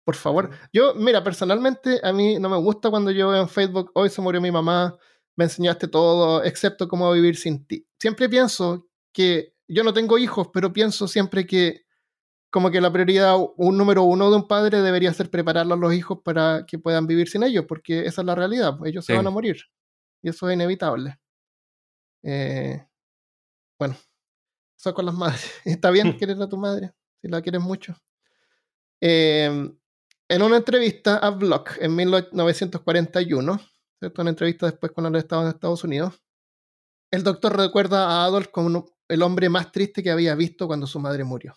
[0.05, 0.51] Por favor.
[0.71, 4.21] Yo, mira, personalmente a mí no me gusta cuando yo veo en Facebook, hoy se
[4.21, 4.95] murió mi mamá,
[5.35, 7.87] me enseñaste todo, excepto cómo vivir sin ti.
[7.99, 11.85] Siempre pienso que yo no tengo hijos, pero pienso siempre que
[12.51, 15.93] como que la prioridad, un número uno de un padre debería ser preparar a los
[15.93, 19.13] hijos para que puedan vivir sin ellos, porque esa es la realidad, pues ellos se
[19.13, 19.57] van a morir.
[20.21, 21.19] Y eso es inevitable.
[22.23, 22.87] Eh,
[23.77, 23.97] bueno,
[24.77, 25.51] eso con las madres.
[25.65, 27.97] Está bien querer a tu madre, si la quieres mucho.
[29.01, 29.69] Eh,
[30.27, 33.59] en una entrevista a Block en 1941,
[33.99, 34.21] ¿cierto?
[34.21, 36.21] una entrevista después cuando él estaba en Estados Unidos,
[37.11, 40.99] el doctor recuerda a Adolf como el hombre más triste que había visto cuando su
[40.99, 41.55] madre murió.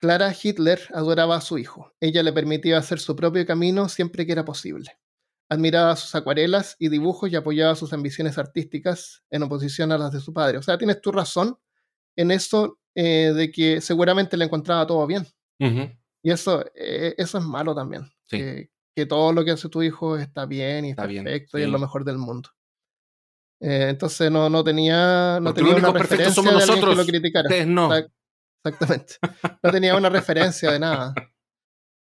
[0.00, 1.92] Clara Hitler adoraba a su hijo.
[2.00, 4.98] Ella le permitía hacer su propio camino siempre que era posible.
[5.48, 10.20] Admiraba sus acuarelas y dibujos y apoyaba sus ambiciones artísticas en oposición a las de
[10.20, 10.58] su padre.
[10.58, 11.58] O sea, tienes tu razón
[12.16, 15.26] en eso eh, de que seguramente le encontraba todo bien.
[16.24, 18.10] Y eso, eh, eso es malo también.
[18.28, 18.70] Que,
[19.06, 22.04] todo lo que hace tu hijo está bien y está perfecto y es lo mejor
[22.04, 22.48] del mundo.
[23.60, 27.66] Eh, entonces no, no tenía, no tenía una referencia de nosotros, que lo criticara.
[27.66, 27.90] no.
[28.64, 29.16] Exactamente.
[29.62, 31.14] No tenía una referencia de nada.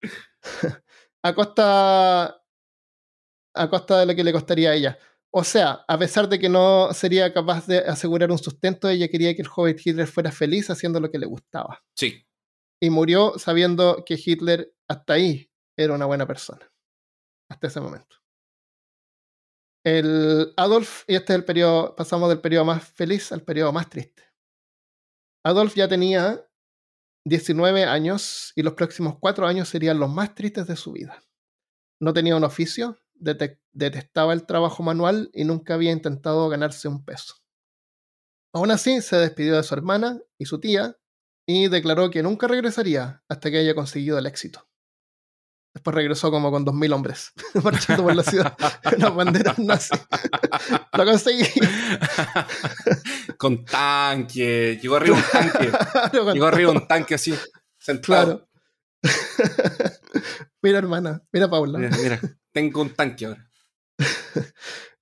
[1.23, 2.41] a costa
[3.53, 4.97] a costa de lo que le costaría a ella.
[5.31, 9.35] O sea, a pesar de que no sería capaz de asegurar un sustento, ella quería
[9.35, 11.83] que el joven Hitler fuera feliz haciendo lo que le gustaba.
[11.95, 12.26] Sí.
[12.81, 16.71] Y murió sabiendo que Hitler hasta ahí era una buena persona.
[17.49, 18.17] Hasta ese momento.
[19.85, 23.89] El Adolf, y este es el periodo, pasamos del periodo más feliz al periodo más
[23.89, 24.23] triste.
[25.45, 26.45] Adolf ya tenía
[27.25, 31.23] 19 años y los próximos cuatro años serían los más tristes de su vida.
[32.01, 37.35] No tenía un oficio, detestaba el trabajo manual y nunca había intentado ganarse un peso.
[38.53, 40.97] Aún así, se despidió de su hermana y su tía
[41.47, 44.67] y declaró que nunca regresaría hasta que haya conseguido el éxito.
[45.73, 47.31] Después regresó como con dos mil hombres,
[47.63, 48.57] marchando por la ciudad
[49.01, 49.95] con banderas nazi.
[50.97, 51.45] Lo conseguí.
[53.37, 54.77] con tanque.
[54.81, 55.71] Llegó arriba un tanque.
[56.33, 57.33] Llegó arriba un tanque así,
[57.77, 58.47] sentado.
[59.01, 59.13] Claro.
[60.61, 61.21] mira, hermana.
[61.31, 61.79] Mira, Paula.
[61.79, 62.19] Mira, mira.
[62.51, 63.49] Tengo un tanque ahora.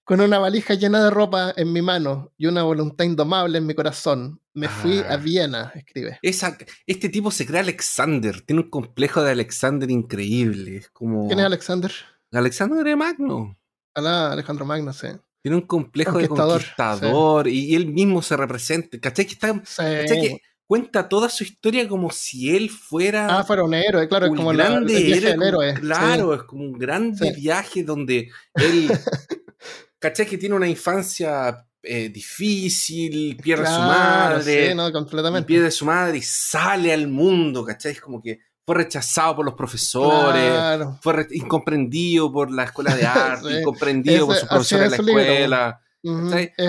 [0.06, 3.74] Con una valija llena de ropa en mi mano y una voluntad indomable en mi
[3.74, 5.18] corazón, me fui a ah.
[5.18, 6.20] Viena, escribe.
[6.22, 10.78] este tipo se cree Alexander, tiene un complejo de Alexander increíble.
[10.78, 11.28] Es como...
[11.28, 11.92] ¿Quién es Alexander?
[12.32, 13.58] Alexander de Magno.
[13.96, 15.08] Alá, Alejandro Magno, sí.
[15.42, 19.00] Tiene un complejo de conquistador y, él mismo se representa.
[19.00, 19.26] ¿Cachai?
[19.26, 23.40] Que, está, que cuenta toda su historia como si él fuera.
[23.40, 25.74] Ah, fuera un héroe, claro, es como grande el héroe.
[25.76, 28.92] Claro, es como un grande viaje donde él.
[30.06, 30.28] ¿Cachai?
[30.28, 34.70] Que tiene una infancia eh, difícil, pierde a su madre.
[34.70, 35.48] Sí, no, completamente.
[35.48, 37.94] Pierde a su madre y sale al mundo, ¿cachai?
[37.94, 43.62] Es como que fue rechazado por los profesores, fue incomprendido por la escuela de arte,
[43.62, 45.82] incomprendido por su profesor en la escuela.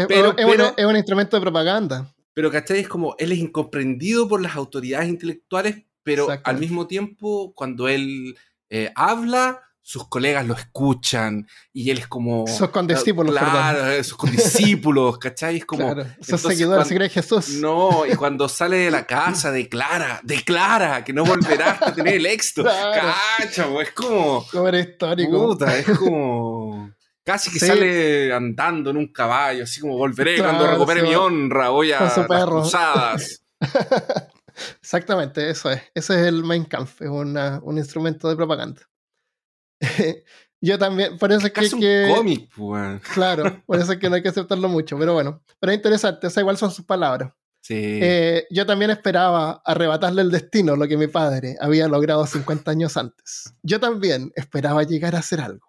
[0.08, 2.10] pero, es, un, instrumento de propaganda.
[2.32, 2.78] Pero, ¿cachai?
[2.78, 8.34] Es como él es incomprendido por las autoridades intelectuales, pero al mismo tiempo, cuando él
[8.70, 12.44] eh, habla, sus colegas lo escuchan y él es como.
[12.48, 15.58] Sos condiscípulos, Claro, eh, sus condiscípulos, ¿cachai?
[15.58, 15.94] Es como.
[15.94, 17.50] Claro, sos seguidores, de Jesús.
[17.60, 22.26] No, y cuando sale de la casa, declara, declara que no volverá a tener el
[22.26, 22.64] éxito.
[23.46, 23.80] Claro.
[23.80, 24.44] es como.
[24.50, 25.30] Como era histórico.
[25.30, 26.90] Puta, es como.
[27.24, 31.92] Casi que sale andando en un caballo, así como volveré cuando recupere mi honra, voy
[31.92, 33.42] a las cruzadas.
[34.80, 35.80] Exactamente, eso es.
[35.94, 38.82] Ese es el Mein Kampf, es un instrumento de propaganda.
[40.60, 41.68] Yo también, por eso es que.
[41.78, 43.02] que un cómic, pues.
[43.12, 45.42] Claro, por eso es que no hay que aceptarlo mucho, pero bueno.
[45.60, 47.32] Pero es interesante, o sea, igual son sus palabras.
[47.60, 47.74] Sí.
[47.74, 52.96] Eh, yo también esperaba arrebatarle el destino, lo que mi padre había logrado 50 años
[52.96, 53.52] antes.
[53.62, 55.66] Yo también esperaba llegar a hacer algo,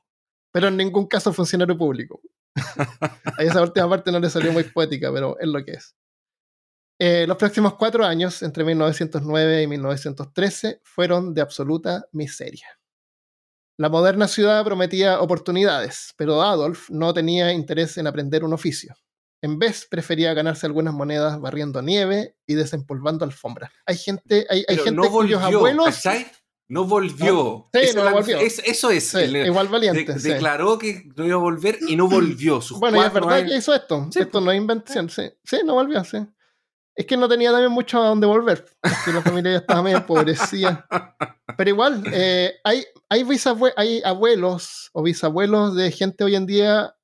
[0.52, 2.22] pero en ningún caso funcionario público.
[3.38, 5.96] a esa última parte no le salió muy poética, pero es lo que es.
[7.00, 12.68] Eh, los próximos cuatro años, entre 1909 y 1913, fueron de absoluta miseria.
[13.80, 18.96] La moderna ciudad prometía oportunidades, pero Adolf no tenía interés en aprender un oficio.
[19.44, 23.72] En vez, prefería ganarse algunas monedas barriendo nieve y desempolvando alfombras.
[23.86, 26.04] Hay gente, hay, hay gente no volvió, cuyos abuelos.
[26.70, 27.70] No volvió.
[27.72, 28.40] Sí, eso, no volvió.
[28.40, 29.14] eso es.
[29.14, 30.12] igual valiente.
[30.16, 32.60] Declaró que no iba a volver y no volvió.
[32.80, 34.10] bueno, y es verdad que hizo esto.
[34.14, 35.10] Esto no es invención.
[35.10, 35.30] Sí.
[35.44, 36.18] sí, no volvió, sí.
[36.98, 38.66] Es que no tenía también mucho a dónde volver.
[38.82, 40.84] Porque la familia ya estaba medio pobrecía.
[41.56, 43.24] Pero igual, eh, hay, hay,
[43.76, 46.96] hay abuelos o bisabuelos de gente hoy en día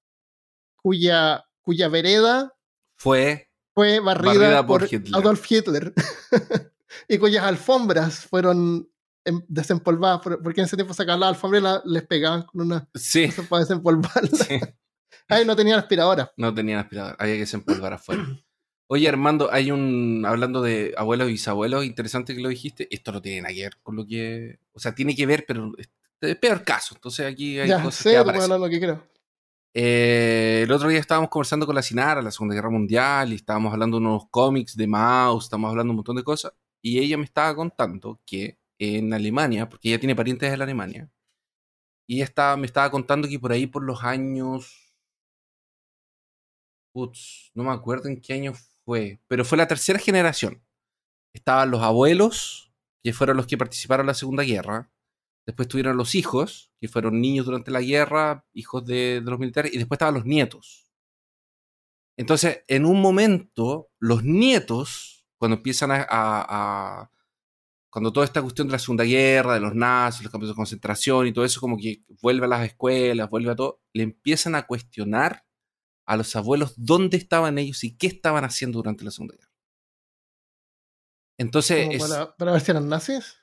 [0.78, 2.54] cuya, cuya vereda
[2.98, 5.94] fue, fue barrida, por, Adolf Hitler.
[7.08, 8.90] y cuyas alfombras fueron
[9.26, 13.28] em, desempolvadas, porque en ese tiempo sacaban la alfombra y les pegaban con una sí.
[13.28, 14.30] cosa para desempolvarla.
[14.38, 14.60] Sí.
[15.30, 16.32] Ay, no tenían aspiradora.
[16.38, 18.26] No tenían aspiradora, había que desempolvar afuera.
[18.94, 20.24] Oye, Armando, hay un.
[20.24, 22.88] Hablando de abuelos y bisabuelos, interesante que lo dijiste.
[22.92, 24.60] Esto no tiene nada que ver con lo que.
[24.72, 26.94] O sea, tiene que ver, pero es peor caso.
[26.94, 28.62] Entonces aquí hay Ya, cosas sé, que puedo aparecen.
[28.62, 29.04] lo que quiero.
[29.74, 33.74] Eh, el otro día estábamos conversando con la Sinara, la Segunda Guerra Mundial, y estábamos
[33.74, 37.18] hablando de unos cómics de Maus, estábamos hablando de un montón de cosas, y ella
[37.18, 41.10] me estaba contando que en Alemania, porque ella tiene parientes en la Alemania,
[42.06, 44.94] y estaba, me estaba contando que por ahí por los años...
[46.94, 48.54] Putz, no me acuerdo en qué año
[48.86, 50.64] fue, pero fue la tercera generación.
[51.34, 52.74] Estaban los abuelos,
[53.04, 54.90] que fueron los que participaron en la Segunda Guerra,
[55.46, 59.78] Después tuvieron los hijos, que fueron niños durante la guerra, hijos de, los militares, y
[59.78, 60.90] después estaban los nietos.
[62.18, 67.12] Entonces, en un momento, los nietos, cuando empiezan a, a- a-
[67.92, 71.28] Cuando toda esta cuestión de la Segunda Guerra, de los nazis, los campos de concentración
[71.28, 74.64] y todo eso, como que vuelve a las escuelas, vuelve a todo, le empiezan a
[74.68, 75.46] cuestionar
[76.06, 79.52] a los abuelos dónde estaban ellos y qué estaban haciendo durante la Segunda Guerra.
[81.40, 83.38] Entonces, es- para, para ver si eran nazis.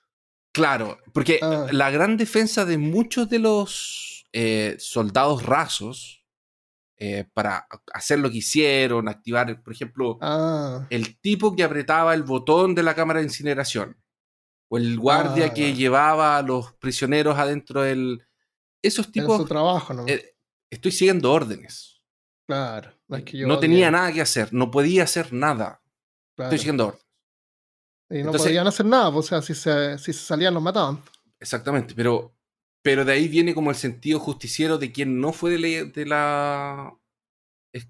[0.53, 1.67] Claro, porque Ah.
[1.71, 6.17] la gran defensa de muchos de los eh, soldados rasos
[7.03, 12.25] eh, para hacer lo que hicieron, activar, por ejemplo, Ah, el tipo que apretaba el
[12.25, 13.97] botón de la cámara de incineración,
[14.71, 15.77] o el guardia Ah, que ya.
[15.77, 18.27] llevaba a los prisioneros adentro del...
[18.83, 20.07] Esos era tipos, su trabajo, ¿no?
[20.07, 20.37] eh,
[20.71, 22.00] estoy siguiendo órdenes.
[22.55, 22.93] Claro.
[23.09, 25.81] No, es que yo no odie- tenía nada que hacer, no podía hacer nada.
[26.37, 26.49] claro.
[26.49, 27.07] Estoy siguiendo órdenes.
[28.11, 30.63] Y no Entonces- podían hacer nada, pues, o sea, si se, si se salían los
[30.63, 31.01] mataban.
[31.39, 32.35] Exactamente, pero,
[32.83, 35.85] pero de ahí viene como el sentido justiciero de quien no fue de la...
[35.93, 36.93] de la-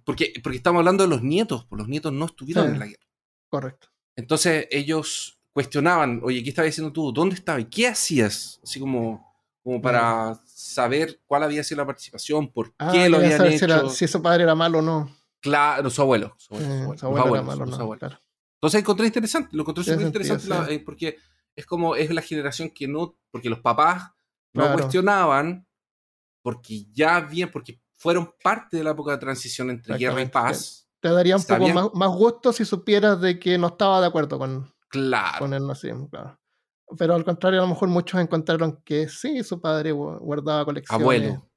[0.04, 2.72] porque, porque estamos hablando de los nietos, pues los nietos no estuvieron Sí.
[2.72, 3.06] en la guerra.
[3.50, 3.88] Correcto.
[4.16, 7.12] Entonces ellos cuestionaban, oye, ¿qué estabas haciendo tú?
[7.12, 7.64] ¿Dónde estabas?
[7.70, 8.60] ¿Qué hacías?
[8.62, 9.26] Así como,
[9.62, 10.38] como para
[10.74, 13.58] saber cuál había sido la participación, por Ah, qué lo habían hecho.
[13.58, 15.14] si, era- si su padre era malo o no.
[15.40, 16.34] Claro, su abuelo.
[16.38, 17.98] Su Eh, abuelo, su abuelo, su abuelo era abuelos, malo los no.
[17.98, 18.20] Claro.
[18.54, 20.74] Entonces encontré interesante, lo encontré súper interesante sí.
[20.74, 21.16] eh, porque
[21.56, 24.10] es como es la generación que no, porque los papás
[24.52, 24.78] no Claro.
[24.78, 25.66] cuestionaban,
[26.42, 30.88] porque ya bien, porque fueron parte de la época de transición entre guerra y paz.
[31.00, 34.38] Te daría un poco más, más gusto si supieras de que no estaba de acuerdo
[34.38, 35.38] con, Claro.
[35.38, 36.38] con el nazismo, claro.
[36.98, 41.02] Pero al contrario, a lo mejor muchos encontraron que sí, su padre gu- guardaba colecciones.
[41.02, 41.48] Abuelo.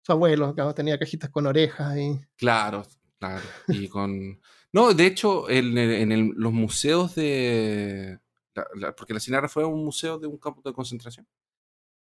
[0.00, 2.18] Su abuelo, claro, tenía cajitas con orejas y.
[2.36, 2.86] Claro,
[3.18, 3.42] claro.
[3.68, 4.40] Y con.
[4.72, 8.18] No, de hecho, en, en el- los museos de.
[8.54, 11.26] la- la- porque la Sinara fue un museo de un campo de concentración.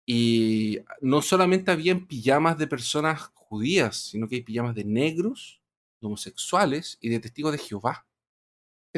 [0.05, 5.61] Y no solamente habían pijamas de personas judías, sino que hay pijamas de negros,
[5.99, 8.06] de homosexuales y de testigos de Jehová.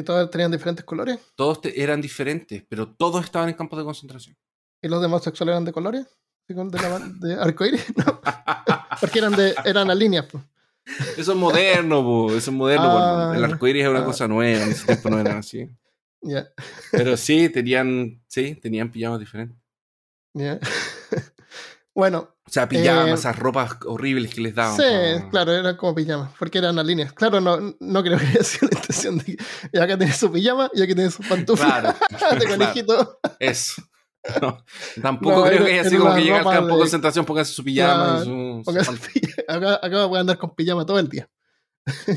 [0.00, 1.18] Y todos tenían diferentes colores.
[1.34, 4.36] Todos te- eran diferentes, pero todos estaban en campos de concentración.
[4.82, 6.06] ¿Y los demás sexuales eran de colores?
[6.46, 7.96] ¿Sí, con- ¿De, la, de arcoíris?
[7.96, 8.20] No,
[9.00, 10.26] porque eran de eran las líneas.
[10.30, 10.42] pues.
[11.16, 12.98] Eso es moderno, po, eso es moderno.
[12.98, 14.04] Ah, el arcoíris es una ah.
[14.04, 15.68] cosa nueva, en ese tiempo no era así.
[16.90, 19.56] Pero sí, tenían, sí, tenían pijamas diferentes.
[21.94, 24.76] bueno, O sea, pijamas, Eh, esas ropas horribles que les daban.
[24.76, 27.12] sí, claro, eran como pijamas, porque eran las líneas.
[27.12, 29.36] Claro, no, no creo que haya sido la intención de
[29.72, 33.20] que acá tenés su pijama y aquí tenés su pantufla Claro, de claro, conejito.
[33.38, 33.82] eso.
[34.42, 34.62] No,
[35.00, 37.52] tampoco No, creo era- que haya sido como que llega al campo de concentración, póngase
[37.54, 38.24] su pijama y
[38.64, 41.30] Claro, su- su acá, acá voy a andar con pijama todo el día.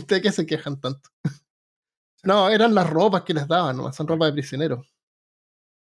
[0.07, 1.09] ¿De qué se quejan tanto?
[2.23, 3.91] No, eran las ropas que les daban, ¿no?
[3.93, 4.85] son ropas de prisioneros.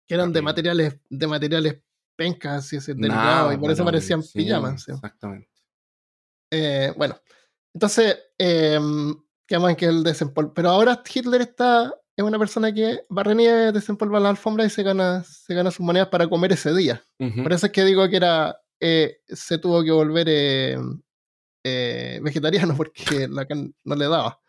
[0.07, 1.79] Que eran de materiales, de materiales
[2.17, 4.83] pencas, así, así, Nada, delicados, y por eso parecían sí, pijamas.
[4.83, 4.93] sí.
[4.93, 5.49] Exactamente.
[6.51, 7.17] Eh, bueno,
[7.75, 8.79] entonces, eh,
[9.47, 10.53] quedamos en que el desempolvo.
[10.55, 14.83] Pero ahora Hitler está, es una persona que barre nieve, desempolva la alfombra y se
[14.83, 17.03] gana, se gana sus monedas para comer ese día.
[17.19, 17.43] Ujú.
[17.43, 20.77] Por eso es que digo que era eh, se tuvo que volver eh,
[21.65, 24.41] eh, vegetariano porque la carne no le daba.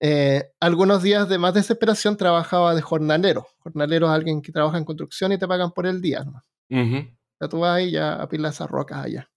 [0.00, 3.46] Eh, algunos días de más desesperación trabajaba de jornalero.
[3.58, 6.22] Jornalero es alguien que trabaja en construcción y te pagan por el día.
[6.22, 6.42] ¿no?
[6.70, 7.06] Ujú.
[7.40, 9.30] Ya tú vas ahí ya a pilar esas rocas allá.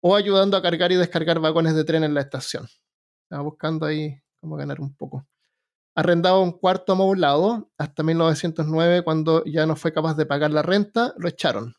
[0.00, 2.68] O ayudando a cargar y descargar vagones de tren en la estación.
[3.24, 5.26] Estaba buscando ahí cómo ganar un poco.
[5.94, 11.14] Arrendaba un cuarto amoblado hasta 1909 cuando ya no fue capaz de pagar la renta,
[11.18, 11.74] lo echaron.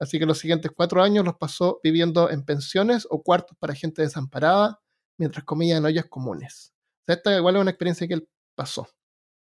[0.00, 4.02] Así que los siguientes cuatro años los pasó viviendo en pensiones o cuartos para gente
[4.02, 4.80] desamparada
[5.18, 6.74] mientras comía en ollas comunes.
[7.02, 8.88] O sea, esta igual es una experiencia que él pasó.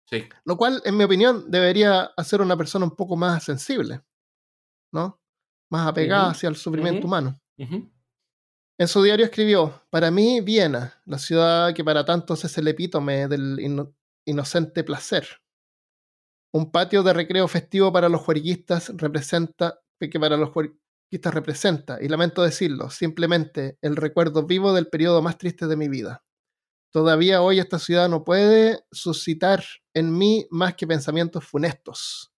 [0.09, 0.23] Sí.
[0.45, 4.01] Lo cual, en mi opinión, debería hacer una persona un poco más sensible,
[4.95, 5.21] ¿no?
[5.69, 7.39] Más apegada hacia el sufrimiento humano.
[8.79, 13.27] En su diario escribió, para mí Viena, la ciudad que para tantos es el epítome
[13.27, 13.93] del ino-
[14.25, 15.27] inocente placer.
[16.53, 22.07] Un patio de recreo festivo para los juerguistas representa, que para los juerguistas representa, y
[22.09, 26.23] lamento decirlo, simplemente el recuerdo vivo del periodo más triste de mi vida.
[26.91, 32.31] Todavía hoy esta ciudad no puede suscitar en mí más que pensamientos funestos.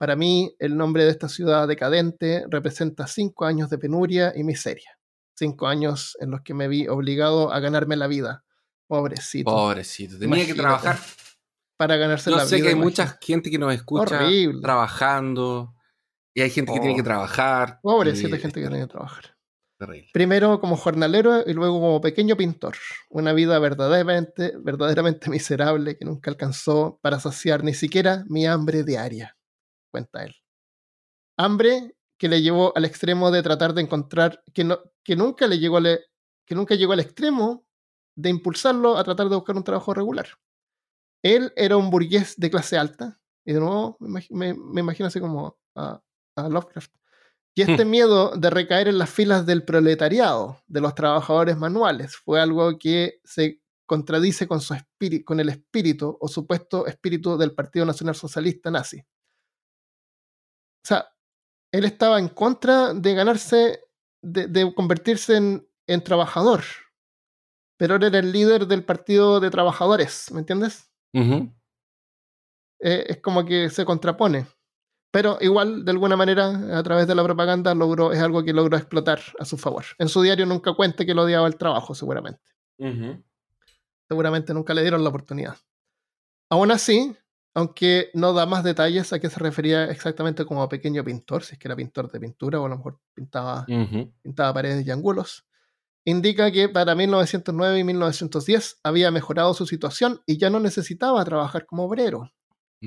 [0.00, 4.98] Para mí, el nombre de esta ciudad decadente representa cinco años de penuria y miseria.
[5.36, 8.42] Cinco años en los que me vi obligado a ganarme la vida.
[8.88, 9.50] Pobrecito.
[9.50, 10.18] Pobrecito.
[10.18, 10.98] Tenía que trabajar.
[11.76, 12.62] Para ganarse Yo la sé vida.
[12.64, 13.02] que hay imagínate.
[13.10, 14.62] mucha gente que nos escucha Horrible.
[14.62, 15.74] trabajando.
[16.34, 17.04] Y hay gente que tiene que Oh.
[17.04, 17.78] trabajar.
[17.82, 19.36] Pobrecita y- gente que tiene que trabajar.
[19.78, 20.08] Terrible.
[20.14, 22.76] Primero como jornalero y luego como pequeño pintor.
[23.10, 29.36] Una vida verdaderamente, verdaderamente miserable que nunca alcanzó para saciar ni siquiera mi hambre diaria,
[29.90, 30.34] cuenta él.
[31.38, 35.58] Hambre que le llevó al extremo de tratar de encontrar, que, no, que, nunca le
[35.58, 36.00] llegó al,
[36.46, 37.64] que nunca llegó al extremo
[38.14, 40.26] de impulsarlo a tratar de buscar un trabajo regular.
[41.22, 45.18] Él era un burgués de clase alta, y de nuevo me, me- me imagino así
[45.20, 46.02] como a,
[46.36, 46.94] a Lovecraft.
[47.54, 52.40] Y este miedo de recaer en las filas del proletariado, de los trabajadores manuales, fue
[52.40, 57.84] algo que se contradice con, su espíritu, con el espíritu o supuesto espíritu del Partido
[57.86, 59.02] Nacional Socialista nazi.
[60.82, 61.08] O sea,
[61.72, 63.80] él estaba en contra de ganarse,
[64.22, 66.62] de, de convertirse en, en trabajador,
[67.76, 70.90] pero él era el líder del Partido de Trabajadores, ¿me entiendes?
[72.80, 74.46] Eh, es como que se contrapone.
[75.12, 78.76] Pero igual, de alguna manera, a través de la propaganda, logró, es algo que logró
[78.76, 79.84] explotar a su favor.
[79.98, 82.42] En su diario nunca cuenta que lo odiaba el trabajo, seguramente.
[84.08, 85.56] Seguramente nunca le dieron la oportunidad.
[86.48, 87.16] Aún así,
[87.54, 91.58] aunque no da más detalles a qué se refería exactamente como pequeño pintor, si es
[91.58, 93.64] que era pintor de pintura o a lo mejor pintaba,
[94.22, 95.46] pintaba paredes y ángulos,
[96.04, 101.66] indica que para 1909 y 1910 había mejorado su situación y ya no necesitaba trabajar
[101.66, 102.30] como obrero.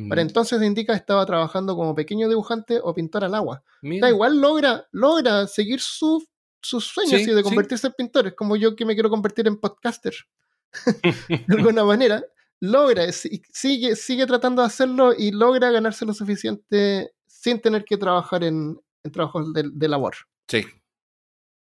[0.10, 0.30] Para Ujú.
[0.30, 3.64] entonces indica estaba trabajando como pequeño dibujante o pintor al agua.
[3.82, 4.08] Mira.
[4.08, 6.26] Da igual, logra, logra seguir su-
[6.62, 7.44] sus sueños Sí, y de sí.
[7.44, 8.28] convertirse en pintor.
[8.28, 10.14] Es como yo que me quiero convertir en podcaster.
[11.30, 12.24] De alguna manera,
[12.64, 17.98] logra, si- sigue, sigue tratando de hacerlo y logra ganarse lo suficiente sin tener que
[17.98, 20.16] trabajar en, en trabajos de, de labor.
[20.48, 20.64] Sí.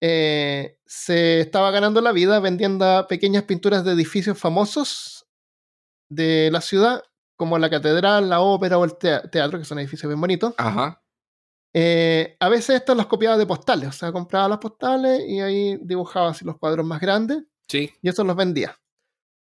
[0.02, 5.26] Eh, se estaba ganando la vida vendiendo pequeñas pinturas de edificios famosos
[6.10, 7.02] de la ciudad,
[7.38, 10.54] como la catedral, la ópera o el tea- teatro, que son edificios bien bonitos.
[10.58, 11.02] Ajá.
[11.74, 15.78] Eh, a veces estas las copiaba de postales, o sea, compraba las postales y ahí
[15.82, 17.92] dibujaba así los cuadros más grandes Sí.
[18.02, 18.78] y eso los vendía.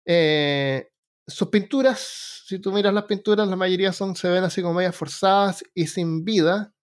[0.07, 0.89] Eh,
[1.27, 4.97] sus pinturas, si tú miras las pinturas, la mayoría son, se ven así como medias
[4.97, 6.75] forzadas y sin vida,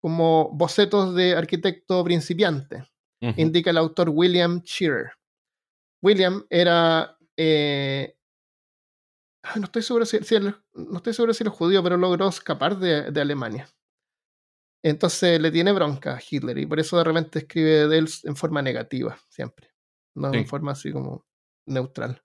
[0.00, 2.88] como bocetos de arquitecto principiante
[3.36, 5.12] indica el autor William Shearer.
[6.02, 7.18] William era.
[7.36, 8.16] eh,
[9.56, 12.78] no, estoy seguro si, si él- no estoy seguro si era judío, pero logró escapar
[12.78, 13.68] de, de Alemania.
[14.82, 18.36] Entonces le tiene bronca a Hitler y por eso de repente escribe de él en
[18.36, 19.70] forma negativa, siempre.
[20.14, 20.38] No Sí.
[20.38, 21.26] en forma así como
[21.66, 22.22] neutral.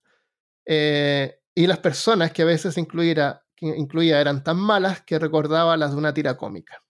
[0.66, 5.78] Eh, y las personas que a veces incluía, que incluía eran tan malas que recordaba
[5.78, 6.84] las de una tira cómica.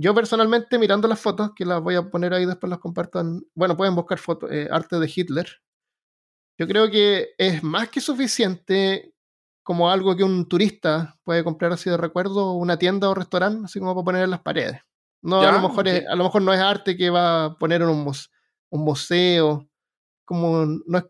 [0.00, 3.42] Yo personalmente, mirando las fotos, que las voy a poner ahí, después las compartan.
[3.54, 5.48] Bueno, pueden buscar fotos, eh, arte de Hitler.
[6.58, 9.14] Yo creo que es más que suficiente
[9.62, 13.78] como algo que un turista puede comprar así de recuerdo, una tienda o restaurante, así
[13.78, 14.80] como para poner en las paredes.
[15.22, 17.82] No, a lo mejor es- a lo mejor no es arte que va a poner
[17.82, 18.12] en un,
[18.70, 19.68] un museo,
[20.24, 21.04] como no es,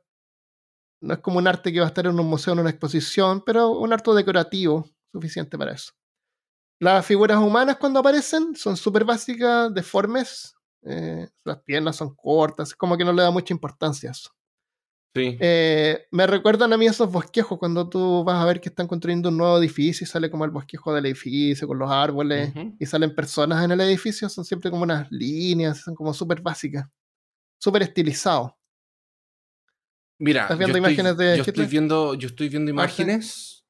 [1.00, 3.42] no es como un arte que va a estar en un museo en una exposición,
[3.44, 5.92] pero un arte decorativo suficiente para eso.
[6.80, 12.96] Las figuras humanas cuando aparecen son súper básicas, deformes, eh, las piernas son cortas, como
[12.96, 14.30] que no le da mucha importancia a eso.
[15.14, 15.36] Sí.
[15.40, 19.30] Eh, me recuerdan a mí esos bosquejos cuando tú vas a ver que están construyendo
[19.30, 23.14] un nuevo edificio y sale como el bosquejo del edificio con los árboles y salen
[23.14, 26.86] personas en el edificio, son siempre como unas líneas, son como súper básicas,
[27.58, 28.52] súper estilizados.
[30.18, 33.64] Mira, ¿Estás yo viendo estoy, imágenes de yo estoy viendo, yo estoy viendo imágenes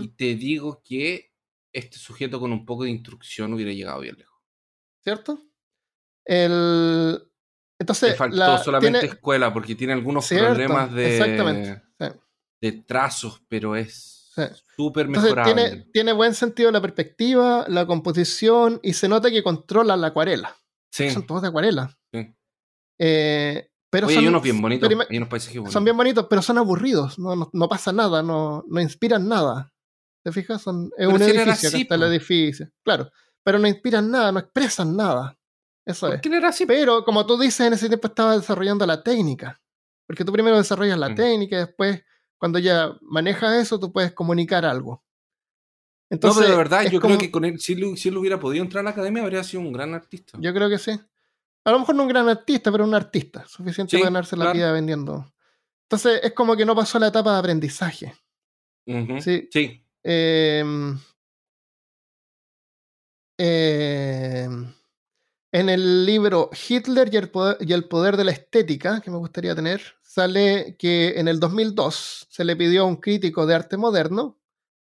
[0.00, 1.32] y te digo que
[1.72, 4.38] este sujeto con un poco de instrucción hubiera llegado bien lejos.
[5.02, 5.40] ¿Cierto?
[6.26, 7.12] El...
[7.14, 7.20] Le
[7.78, 12.06] Entonces, faltó la- solamente tiene- escuela porque tiene algunos Cierto, problemas de, exactamente, sí.
[12.60, 14.42] de trazos, pero es Sí.
[14.76, 15.54] súper Entonces mejorable.
[15.70, 20.54] tiene, tiene buen sentido la perspectiva, la composición y se nota que controla la acuarela.
[20.92, 21.98] Sí, Son todos de acuarela.
[22.12, 22.34] sí.
[22.98, 25.72] Eh, pero Oye, son, hay unos bien bonitos, hay unos paisajes bonitos.
[25.72, 27.18] son bien bonitos, pero son aburridos.
[27.18, 29.72] No, no, no pasa nada, no, no inspiran nada.
[30.24, 30.62] ¿Te fijas?
[30.62, 32.70] Son, es Pero un si edificio, así, está el edificio.
[32.84, 33.10] Claro,
[33.42, 35.36] pero no inspiran nada, no expresan nada.
[35.86, 36.20] Eso ¿Por es.
[36.22, 36.66] qué no era así?
[36.66, 39.60] Pero como tú dices, en ese tiempo estaba desarrollando la técnica.
[40.06, 42.02] Porque tú primero desarrollas la técnica y después,
[42.36, 45.02] cuando ya manejas eso, tú puedes comunicar algo.
[46.10, 48.16] no, Entonces, pero de verdad, yo como- creo que con él, si él, si él
[48.18, 50.36] hubiera podido entrar a la academia, habría sido un gran artista.
[50.40, 51.00] Yo creo que sí.
[51.64, 53.46] A lo mejor no un gran artista, pero un artista.
[53.46, 55.32] Suficiente Sí, para ganarse la vida vendiendo.
[55.84, 58.14] Entonces es como que no pasó la etapa de aprendizaje.
[59.20, 59.48] Sí.
[59.50, 59.84] Sí.
[60.02, 60.64] Eh,
[63.38, 64.48] eh,
[65.52, 69.16] en el libro Hitler y el, poder, y el poder de la estética, que me
[69.16, 73.76] gustaría tener, sale que en el 2002 se le pidió a un crítico de arte
[73.76, 74.38] moderno,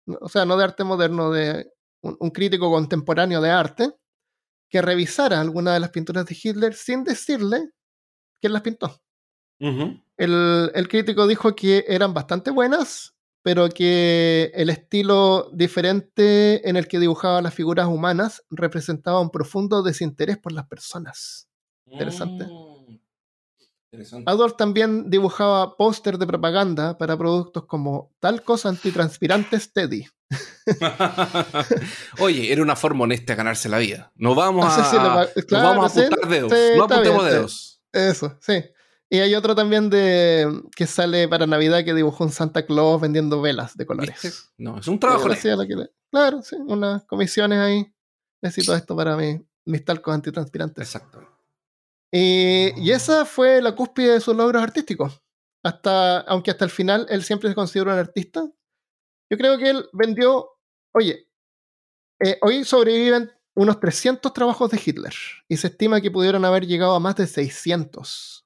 [0.07, 1.71] o sea, no de arte moderno, de
[2.01, 3.93] un, un crítico contemporáneo de arte,
[4.75, 7.69] que revisara alguna de las pinturas de Hitler sin decirle
[8.41, 9.01] quién las pintó.
[9.57, 16.89] El, el crítico dijo que eran bastante buenas, pero que el estilo diferente en el
[16.89, 21.47] que dibujaba las figuras humanas representaba un profundo desinterés por las personas.
[21.85, 22.43] Interesante.
[22.43, 22.64] Mm.
[24.25, 30.05] Adolf también dibujaba póster de propaganda para productos como talcos antitranspirantes Teddy.
[32.19, 34.11] Oye, era una forma honesta de ganarse la vida.
[34.15, 36.51] No vamos a, si no vamos a sí, apuntar dedos.
[36.51, 37.81] sí, no apuntemos bien, dedos.
[37.91, 38.63] Eso, sí.
[39.09, 43.39] Y hay otro también de que sale para Navidad que dibujó un Santa Claus vendiendo
[43.41, 44.19] velas de colores.
[44.21, 44.37] ¿Viste?
[44.57, 45.35] No, es un trabajo le-
[46.11, 47.93] Claro, sí, unas comisiones ahí.
[48.41, 50.87] Necesito esto para mi- mis talcos antitranspirantes.
[50.87, 51.19] Exacto.
[52.11, 55.21] Y, y esa fue la cúspide de sus logros artísticos.
[55.63, 58.47] Hasta, aunque hasta el final él siempre se consideró un artista.
[59.31, 60.51] Yo creo que él vendió.
[60.93, 61.27] Oye,
[62.23, 65.13] eh, hoy sobreviven unos 300 trabajos de Hitler.
[65.47, 68.45] Y se estima que pudieron haber llegado a más de 600.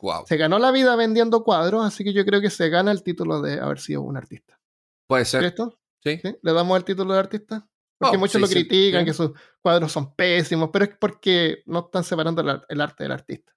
[0.00, 0.26] Wow.
[0.26, 3.42] Se ganó la vida vendiendo cuadros, así que yo creo que se gana el título
[3.42, 4.60] de haber sido un artista.
[5.08, 5.40] Puede ser.
[5.40, 5.80] ¿Cierto?
[6.04, 6.20] Sí.
[6.22, 6.36] ¿Sí?
[6.40, 7.68] ¿Le damos el título de artista?
[7.98, 11.80] Porque Oh, muchos lo 600, critican, que sus cuadros son pésimos, pero es porque no
[11.86, 13.52] están separando el, ar- el arte del artista.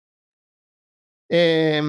[1.29, 1.81] Eh,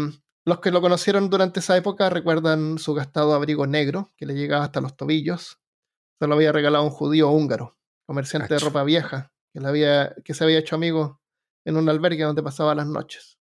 [0.44, 4.64] los que lo conocieron durante esa época recuerdan su gastado abrigo negro, que le llegaba
[4.64, 5.58] hasta los tobillos.
[6.20, 7.76] Se lo había regalado un judío húngaro,
[8.06, 11.20] comerciante de ropa vieja, que, le había, que se había hecho amigo
[11.64, 13.38] en un albergue donde pasaba las noches.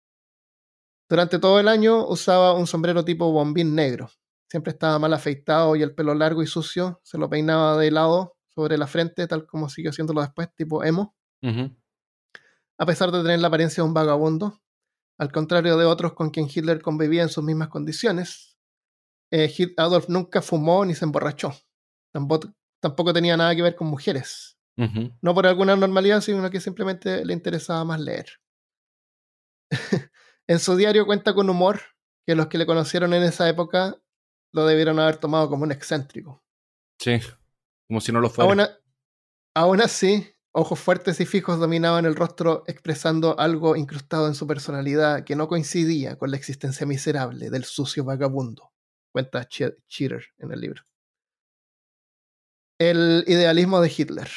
[1.10, 4.12] Durante todo el año usaba un sombrero tipo bombín negro.
[4.50, 8.36] Siempre estaba mal afeitado y el pelo largo y sucio se lo peinaba de lado
[8.60, 11.16] sobre la frente, tal como siguió haciéndolo después, tipo emo.
[12.78, 14.62] A pesar de tener la apariencia de un vagabundo,
[15.18, 18.58] al contrario de otros con quien Hitler convivía en sus mismas condiciones,
[19.32, 21.54] eh, Adolf nunca fumó ni se emborrachó.
[22.12, 24.58] Tampoco, tampoco tenía nada que ver con mujeres.
[25.22, 28.28] No por alguna normalidad, sino que simplemente le interesaba más leer.
[30.48, 31.82] en su diario cuenta con humor
[32.26, 33.98] que los que le conocieron en esa época
[34.54, 36.44] lo debieron haber tomado como un excéntrico.
[36.98, 37.20] Sí.
[37.90, 38.80] Como si no lo fuera.
[39.56, 45.24] Aún, así, ojos fuertes y fijos dominaban el rostro expresando algo incrustado en su personalidad
[45.24, 48.72] que no coincidía con la existencia miserable del sucio vagabundo,
[49.12, 50.84] cuenta Che- Cheater en el libro.
[52.80, 54.30] El idealismo de Hitler.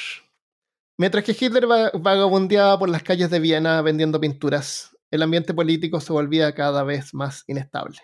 [0.98, 6.00] Mientras que Hitler va- vagabundeaba por las calles de Viena vendiendo pinturas, el ambiente político
[6.00, 7.98] se volvía cada vez más inestable.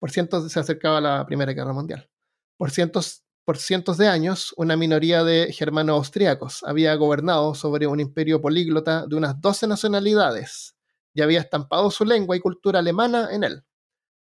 [0.00, 2.08] Por cientos se acercaba la Primera Guerra Mundial.
[2.56, 7.98] Por cientos, por cientos de años, una minoría de germanos austríacos había gobernado sobre un
[7.98, 10.76] imperio políglota de unas 12 nacionalidades
[11.14, 13.64] y había estampado su lengua y cultura alemana en él.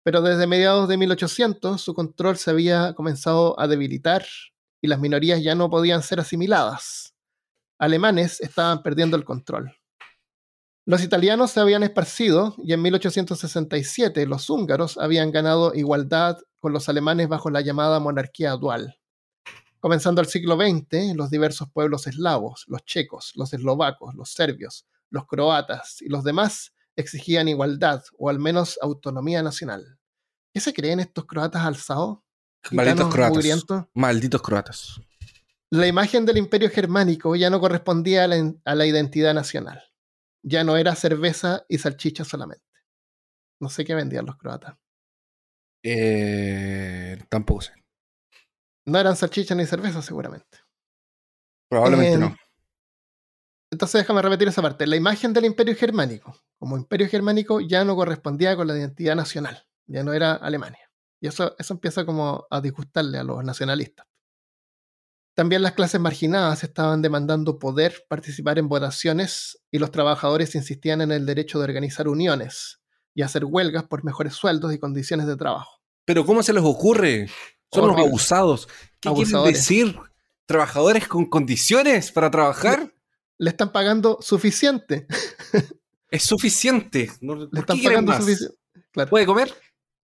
[0.04, 4.24] Pero desde mediados de 1800 su control se había comenzado a debilitar
[4.80, 7.14] y las minorías ya no podían ser asimiladas.
[7.78, 9.76] Alemanes estaban perdiendo el control.
[10.86, 16.88] Los italianos se habían esparcido y en 1867 los húngaros habían ganado igualdad con los
[16.88, 18.97] alemanes bajo la llamada monarquía dual.
[19.80, 25.26] Comenzando el siglo XX, los diversos pueblos eslavos, los checos, los eslovacos, los serbios, los
[25.26, 29.98] croatas y los demás exigían igualdad o al menos autonomía nacional.
[30.52, 32.18] ¿Qué se creen estos croatas alzados?
[32.72, 33.36] Malditos croatas.
[33.36, 33.84] mugrientos.
[33.94, 35.00] Malditos croatas.
[35.70, 39.82] La imagen del imperio germánico ya no correspondía a la, a la identidad nacional.
[40.42, 42.64] Ya no era cerveza y salchicha solamente.
[43.60, 44.76] No sé qué vendían los croatas.
[45.82, 47.72] Eh, tampoco sé.
[48.88, 50.58] No eran salchicha ni cerveza seguramente.
[51.68, 52.36] Probablemente Eh, no.
[53.70, 54.86] Entonces déjame repetir esa parte.
[54.86, 59.64] La imagen del imperio germánico como imperio germánico ya no correspondía con la identidad nacional.
[59.86, 60.90] Ya no era Alemania.
[61.20, 64.06] Y eso, eso empieza como a disgustarle a los nacionalistas.
[65.34, 71.12] También las clases marginadas estaban demandando poder participar en votaciones y los trabajadores insistían en
[71.12, 72.80] el derecho de organizar uniones
[73.14, 75.80] y hacer huelgas por mejores sueldos y condiciones de trabajo.
[76.04, 77.28] Pero ¿cómo se les ocurre?
[77.72, 78.66] Son los abusados.
[78.66, 79.54] ¿Qué quieren Abusadores.
[79.58, 79.98] decir?
[80.46, 82.92] ¿Trabajadores con condiciones para trabajar?
[83.38, 85.06] Le están pagando suficiente.
[86.10, 87.12] Es suficiente.
[87.20, 88.56] No- Le ¿Por están quieren pagando suficiente.
[88.92, 89.10] Claro.
[89.10, 89.54] ¿Puede comer?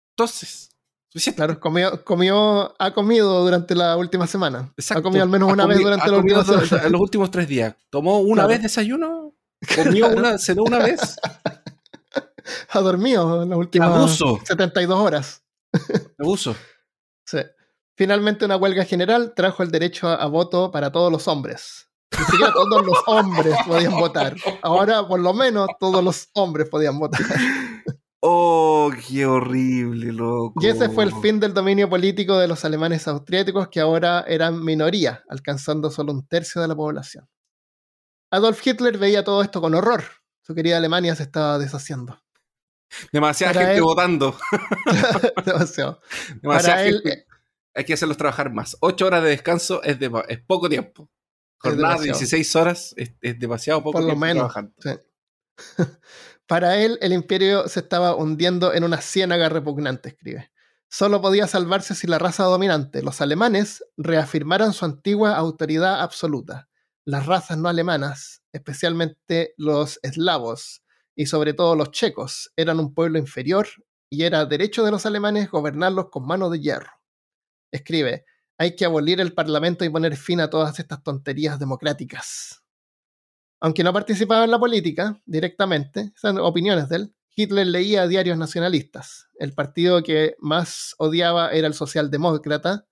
[0.10, 0.70] Entonces,
[1.08, 1.38] suficiente.
[1.38, 4.74] Claro, comió, comió, ha comido durante la última semana.
[4.76, 5.00] Exacto.
[5.00, 6.90] Ha comido al menos una vez durante la última semana.
[6.90, 7.76] los últimos tres días.
[7.90, 8.50] ¿Tomó una Claro.
[8.50, 9.34] vez desayuno?
[9.76, 10.20] ¿Comió Claro.
[10.20, 11.00] una, cenó una vez?
[12.70, 14.40] ha dormido en las últimas abuso!
[14.44, 15.42] 72 horas.
[16.20, 16.54] Abuso.
[17.26, 17.40] Sí.
[17.96, 21.90] Finalmente, una huelga general trajo el derecho a, a voto para todos los hombres.
[22.18, 24.36] Ni siquiera todos los hombres podían votar.
[24.62, 27.22] Ahora, por lo menos, todos los hombres podían votar.
[28.26, 30.54] Oh, qué horrible, loco.
[30.64, 34.64] Y ese fue el fin del dominio político de los alemanes austriáticos, que ahora eran
[34.64, 37.28] minoría, alcanzando solo un tercio de la población.
[38.32, 40.06] Adolf Hitler veía todo esto con horror.
[40.42, 42.18] Su querida Alemania se estaba deshaciendo.
[43.12, 44.38] Demasiada Para gente él- votando.
[45.46, 46.02] Demasiado.
[46.42, 47.26] Demasiada Para él, gente.
[47.76, 48.78] Hay que hacerlos trabajar más.
[48.82, 49.98] Ocho horas de descanso es,
[50.46, 51.10] poco tiempo.
[51.58, 52.20] Jornada de demasiado.
[52.20, 54.54] 16 horas es, es demasiado poco Por lo tiempo menos.
[54.54, 54.74] trabajando.
[54.80, 54.92] Sí.
[56.48, 60.52] Para él, el imperio se estaba hundiendo en una ciénaga repugnante, escribe.
[60.90, 66.70] Solo podía salvarse si la raza dominante, los alemanes, reafirmaran su antigua autoridad absoluta.
[67.06, 70.83] Las razas no alemanas, especialmente los eslavos
[71.16, 73.68] y sobre todo los checos, eran un pueblo inferior
[74.10, 76.92] y era derecho de los alemanes gobernarlos con mano de hierro.
[77.72, 78.26] Escribe,
[78.58, 82.64] hay que abolir el parlamento y poner fin a todas estas tonterías democráticas.
[83.60, 89.28] Aunque no participaba en la política directamente, son opiniones de él, Hitler leía diarios nacionalistas.
[89.40, 92.86] El partido que más odiaba era el socialdemócrata,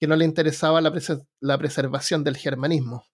[0.00, 0.92] que no le interesaba la,
[1.40, 3.04] la preservación del germanismo.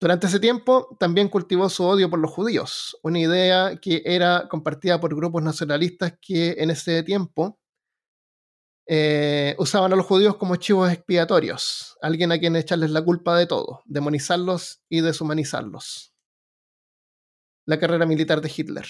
[0.00, 5.00] Durante ese tiempo también cultivó su odio por los judíos, una idea que era compartida
[5.00, 7.58] por grupos nacionalistas que en ese tiempo
[8.86, 13.46] eh, usaban a los judíos como chivos expiatorios, alguien a quien echarles la culpa de
[13.46, 16.14] todo, demonizarlos y deshumanizarlos.
[17.66, 18.86] La carrera militar de Hitler.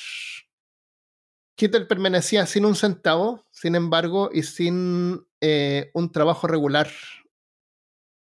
[1.57, 6.89] Hitler permanecía sin un centavo, sin embargo, y sin eh, un trabajo regular.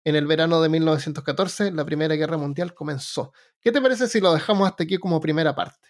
[0.06, 3.32] En el verano de 1914, la Primera Guerra Mundial comenzó.
[3.62, 5.88] ¿Qué te parece si lo dejamos hasta aquí como primera parte?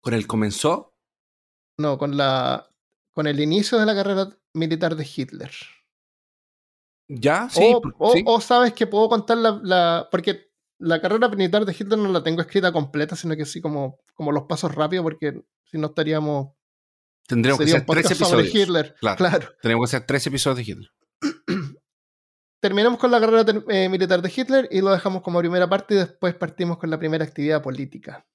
[0.00, 0.94] Con él comenzó.
[1.78, 2.68] No, con la
[3.12, 5.50] con el inicio de la carrera militar de Hitler.
[7.08, 7.60] Ya, sí.
[7.74, 8.22] o, por- o- sí.
[8.24, 12.22] o sabes que puedo contar la, la- Porque la carrera militar de Hitler no la
[12.22, 16.52] tengo escrita completa, sino que sí como, como los pasos rápidos, porque si no estaríamos.
[17.26, 18.54] Tendríamos que hacer tres episodios.
[18.54, 18.94] Hitler.
[19.00, 19.16] Claro.
[19.16, 19.48] claro.
[19.60, 20.90] Tenemos que hacer tres episodios de Hitler.
[22.60, 25.98] Terminamos con la carrera eh, militar de Hitler y lo dejamos como primera parte y
[25.98, 28.26] después partimos con la primera actividad política.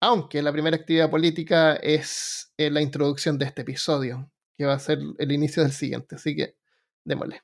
[0.00, 4.78] Aunque la primera actividad política es eh, la introducción de este episodio, que va a
[4.78, 6.56] ser el inicio del siguiente, así que
[7.04, 7.42] démosle.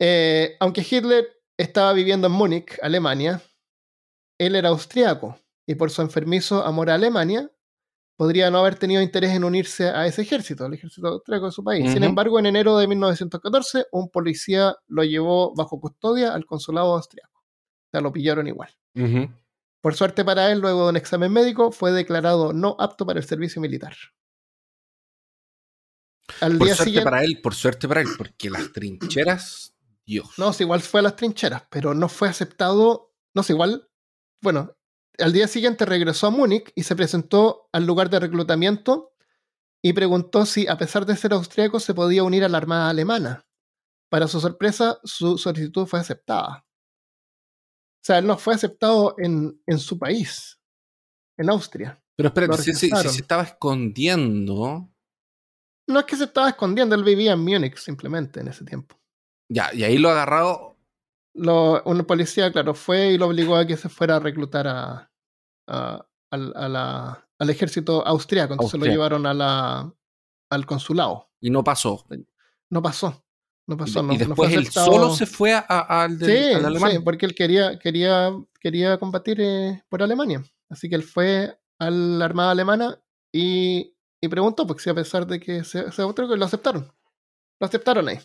[0.00, 3.40] Eh, aunque Hitler estaba viviendo en Múnich, Alemania,
[4.38, 7.53] él era austriaco y por su enfermizo amor a Alemania
[8.16, 11.64] podría no haber tenido interés en unirse a ese ejército, al ejército austríaco de su
[11.64, 11.90] país.
[11.92, 17.40] Sin embargo, en enero de 1914, un policía lo llevó bajo custodia al consulado austriaco.
[17.40, 18.70] O sea, lo pillaron igual.
[19.80, 23.26] Por suerte para él, luego de un examen médico, fue declarado no apto para el
[23.26, 23.96] servicio militar.
[26.40, 29.74] Al Por día suerte siguiente, para él, por suerte para él, porque las trincheras,
[30.06, 30.30] Dios.
[30.38, 33.90] no, si igual fue a las trincheras, pero no fue aceptado, no sé, igual,
[34.40, 34.74] bueno,
[35.18, 39.12] al día siguiente regresó a Múnich y se presentó al lugar de reclutamiento
[39.82, 43.46] y preguntó si, a pesar de ser austríaco, se podía unir a la Armada Alemana.
[44.10, 46.64] Para su sorpresa, su solicitud fue aceptada.
[46.66, 50.60] O sea, él no fue aceptado en, en su país,
[51.38, 52.02] en Austria.
[52.16, 54.90] Pero espérate, si, si- se estaba escondiendo.
[55.88, 58.98] No es que se estaba escondiendo, él vivía en Múnich simplemente en ese tiempo.
[59.50, 60.73] Ya, y ahí lo agarrado.
[61.34, 65.10] Lo, un policía, claro, fue y lo obligó a que se fuera a reclutar a,
[65.66, 68.54] a- la- al ejército austriaco.
[68.54, 68.94] Entonces lo Austriaco.
[68.94, 69.92] llevaron a la,
[70.50, 71.30] al consulado.
[71.40, 72.04] Y no pasó.
[72.70, 73.24] No pasó.
[73.66, 74.02] No Y, pasó.
[74.02, 76.92] no- y no después fue él solo se fue al, del- Sí, al alemán.
[76.92, 78.30] sí, porque él quería, quería,
[78.60, 80.42] quería combatir eh, por Alemania.
[80.68, 83.00] Así que él fue a la Armada Alemana
[83.32, 86.92] y, y preguntó, porque si a pesar de que se, se otro, lo aceptaron.
[87.60, 88.18] Lo aceptaron ahí.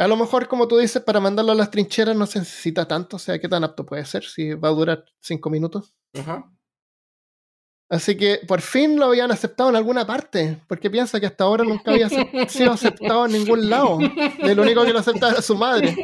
[0.00, 3.16] A lo mejor, como tú dices, para mandarlo a las trincheras no se necesita tanto,
[3.16, 4.24] o sea, ¿qué tan apto puede ser?
[4.24, 5.92] Si va a durar cinco minutos.
[6.18, 6.50] Ajá.
[7.90, 11.64] Así que por fin lo habían aceptado en alguna parte, porque piensa que hasta ahora
[11.64, 12.08] nunca había
[12.48, 13.98] sido aceptado en ningún lado.
[14.38, 15.94] El único que lo aceptaba era su madre.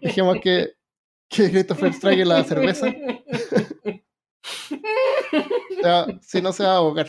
[0.00, 0.74] Dijimos que,
[1.28, 2.86] que Christopher trague la cerveza.
[5.32, 7.08] O sea, si no se va a ahogar.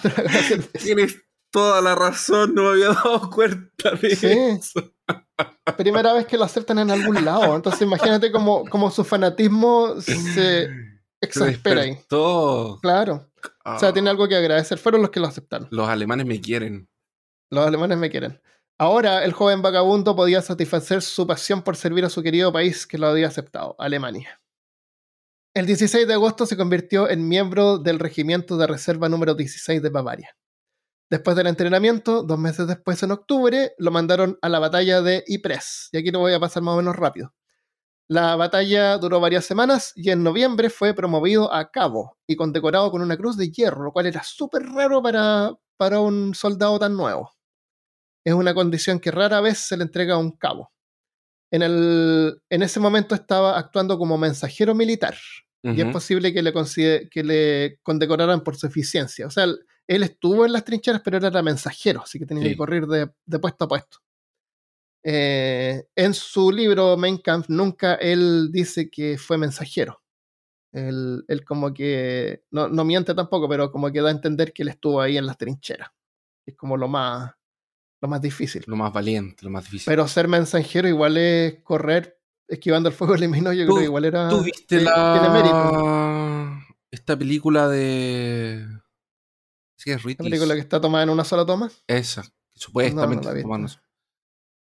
[0.00, 0.78] Cerveza.
[0.78, 4.26] Tienes toda la razón, no me había dado cuenta de Sí.
[4.26, 4.92] eso.
[5.76, 7.54] Primera vez que lo aceptan en algún lado.
[7.56, 10.68] Entonces imagínate cómo, cómo su fanatismo se
[11.22, 11.98] exaspera ahí.
[12.82, 13.30] Claro.
[13.64, 14.78] O sea, Ah, tiene algo que agradecer.
[14.78, 15.68] Fueron los que lo aceptaron.
[15.70, 16.88] Los alemanes me quieren.
[17.50, 18.40] Los alemanes me quieren.
[18.80, 22.98] Ahora el joven vagabundo podía satisfacer su pasión por servir a su querido país que
[22.98, 24.40] lo había aceptado, Alemania.
[25.54, 29.88] El 16 de agosto se convirtió en miembro del regimiento de reserva número 16 de
[29.90, 30.36] Bavaria.
[31.10, 35.88] Después del entrenamiento, dos meses después, en octubre, lo mandaron a la batalla de Ypres.
[35.92, 37.34] Y aquí lo voy a pasar más o menos rápido.
[38.08, 43.02] La batalla duró varias semanas y en noviembre fue promovido a cabo y condecorado con
[43.02, 47.32] una cruz de hierro, lo cual era súper raro para, para un soldado tan nuevo.
[48.24, 50.72] Es una condición que rara vez se le entrega a un cabo.
[51.50, 55.16] En, el, en ese momento estaba actuando como mensajero militar
[55.62, 56.52] y es posible que le,
[57.10, 59.26] que le condecoraran por su eficiencia.
[59.26, 59.46] O sea,
[59.88, 63.64] él estuvo en las trincheras, pero era mensajero, así que tenía que correr de, puesto
[63.64, 63.98] a puesto.
[65.02, 70.02] Eh, en su libro Mein Kampf nunca él dice que fue mensajero.
[70.70, 75.00] Él, como que, no, miente tampoco, pero como que da a entender que él estuvo
[75.00, 75.88] ahí en las trincheras.
[76.46, 77.32] Es como lo más,
[78.02, 78.64] lo más difícil.
[78.66, 79.86] Lo más valiente, lo más difícil.
[79.86, 84.28] Pero ser mensajero igual es correr esquivando el fuego eliminó, yo creo que igual era...
[84.28, 86.64] ¿Tú viste la...
[86.90, 88.66] Esta película de
[89.84, 91.70] es ¿La película que está tomada en una sola toma?
[91.86, 92.24] Esa,
[92.54, 93.28] supuestamente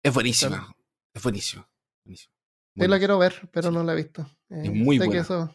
[0.03, 0.75] Es buenísima.
[1.15, 1.69] Es buenísima.
[2.05, 2.35] buenísima.
[2.75, 4.23] Yo la quiero ver, pero no la he visto.
[4.49, 5.53] es eh, muy buena.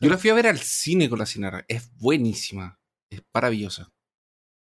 [0.00, 1.64] Yo la fui a ver al cine con la cinera.
[1.66, 2.78] Es buenísima.
[3.10, 3.92] Es maravillosa.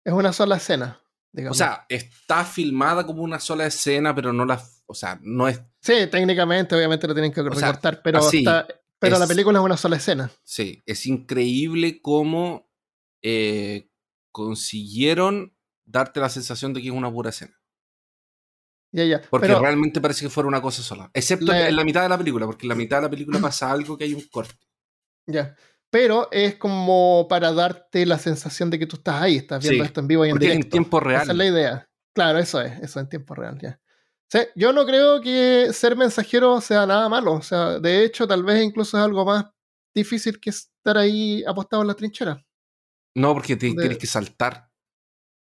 [0.05, 1.01] Es una sola escena.
[1.49, 4.63] O sea, está filmada como una sola escena, pero no la.
[4.87, 5.61] O sea, no es.
[5.81, 8.21] Sí, técnicamente, obviamente lo tienen que recortar, pero,
[8.99, 10.31] pero la película es una sola escena.
[10.45, 12.71] Sí, es increíble cómo
[13.23, 13.91] eh,
[14.33, 15.55] consiguieron
[15.85, 17.57] darte la sensación de que es una pura escena.
[18.93, 19.23] Ya, ya.
[19.31, 21.11] Porque realmente parece que fuera una cosa sola.
[21.15, 23.71] Excepto en la mitad de la película, porque en la mitad de la película pasa
[23.71, 24.67] algo que hay un corte.
[25.27, 25.55] Ya.
[25.91, 30.01] Pero es como para darte la sensación de que tú estás ahí, estás viendo esto
[30.01, 30.65] en vivo y en directo.
[30.65, 31.23] en tiempo real.
[31.23, 31.91] Esa es la idea.
[32.15, 33.81] Claro, eso es, eso en tiempo real, ya.
[34.55, 37.35] yo no creo que ser mensajero sea nada malo.
[37.35, 39.47] O sea, de hecho, tal vez incluso es algo más
[39.95, 42.43] difícil que estar ahí apostado en la trinchera.
[43.15, 44.71] No, porque tienes que saltar.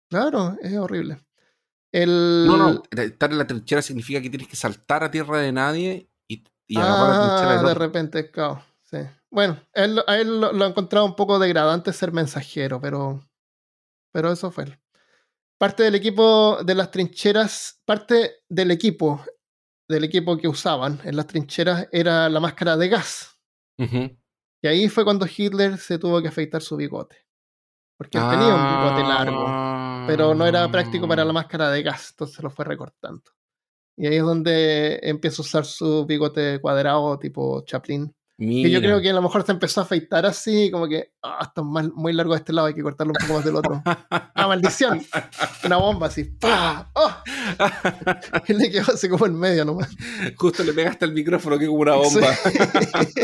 [0.08, 1.18] Claro, es horrible.
[1.92, 2.46] El...
[2.46, 6.10] No, no, estar en la trinchera significa que tienes que saltar a tierra de nadie
[6.28, 7.62] y, y agarrar la trinchera.
[7.62, 8.98] De, de repente, claro, sí.
[9.30, 13.20] Bueno, él, a él lo, ha encontrado un poco degradante ser mensajero, pero,
[14.12, 14.78] pero eso fue.
[15.58, 19.24] Parte del equipo de las trincheras, parte del equipo,
[19.88, 23.38] del equipo que usaban en las trincheras era la máscara de gas.
[23.78, 27.25] Y ahí fue cuando Hitler se tuvo que afeitar su bigote.
[27.96, 31.34] Porque él tenía un bigote largo, pero no era práctico para la ah.
[31.34, 33.22] máscara de gas, entonces lo fue recortando.
[33.96, 38.14] Y ahí es donde empieza a usar su bigote cuadrado tipo Chaplin.
[38.38, 41.38] Y yo creo que a lo mejor se empezó a afeitar así, como que, ah,
[41.40, 43.82] está muy largo de este lado, hay que cortarlo un poco más del otro.
[44.10, 45.00] ¡Ah, maldición!
[45.64, 46.90] Una bomba así, ¡pah!
[46.94, 47.16] ¡Oh!
[48.48, 49.88] Y le quedó así como en medio nomás.
[50.36, 52.28] Justo le pegaste el micrófono que como una bomba.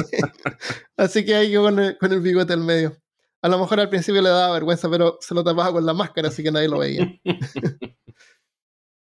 [0.96, 2.96] así que ahí con el, con el bigote al medio.
[3.42, 6.28] A lo mejor al principio le daba vergüenza, pero se lo tapaba con la máscara,
[6.28, 7.06] así que nadie lo veía.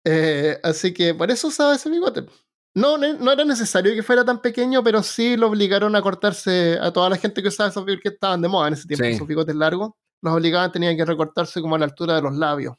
[0.03, 2.25] Eh, así que por eso usaba ese bigote.
[2.73, 6.91] No, no era necesario que fuera tan pequeño, pero sí lo obligaron a cortarse a
[6.91, 9.27] toda la gente que usaba esos bigotes que estaban de moda en ese tiempo, esos
[9.27, 9.91] bigotes largos.
[10.23, 12.75] Los obligaban, tenían que recortarse como a la altura de los labios.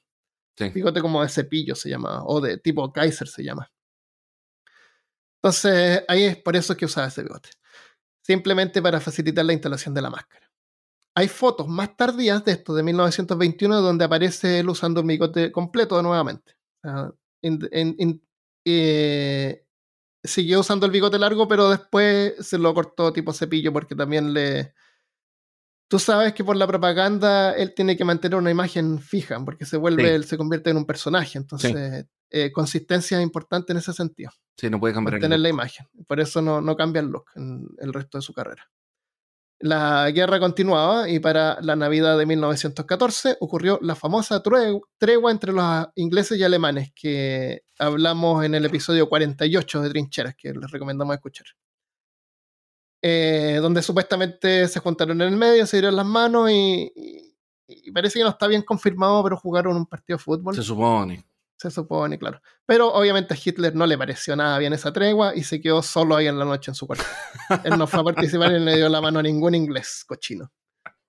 [0.59, 3.71] Bigote como de cepillo se llama, o de tipo Kaiser se llama.
[5.41, 7.51] Entonces, ahí es por eso que usaba ese bigote.
[8.21, 10.41] Simplemente para facilitar la instalación de la máscara.
[11.15, 16.03] Hay fotos más tardías de esto, de 1921, donde aparece él usando el bigote completo
[16.03, 16.57] nuevamente.
[18.65, 19.67] Eh,
[20.23, 24.73] siguió usando el bigote largo, pero después se lo cortó tipo cepillo porque también le...
[25.89, 29.77] Tú sabes que por la propaganda él tiene que mantener una imagen fija, porque se
[29.77, 31.37] vuelve, él se convierte en un personaje.
[31.37, 34.31] Entonces, eh, consistencia es importante en ese sentido.
[34.57, 35.87] Sí, no puede cambiar Mantener la imagen.
[36.07, 38.71] Por eso no, no cambia el look en el resto de su carrera.
[39.63, 45.87] La guerra continuaba y para la Navidad de 1914 ocurrió la famosa tregua entre los
[45.95, 51.47] ingleses y alemanes que hablamos en el episodio 48 de Trincheras, que les recomendamos escuchar.
[53.01, 56.93] Eh, donde supuestamente se juntaron en el medio, se dieron las manos y,
[57.69, 60.57] y, parece que no está bien confirmado, pero jugaron un partido de fútbol.
[60.57, 61.25] Se supone
[61.63, 62.41] se supone, claro.
[62.67, 66.17] Pero obviamente a Hitler no le pareció nada bien esa tregua y se quedó solo
[66.17, 67.05] ahí en la noche en su cuarto.
[67.65, 70.51] Él no fue a participar y no le dio la mano a ningún inglés, cochino.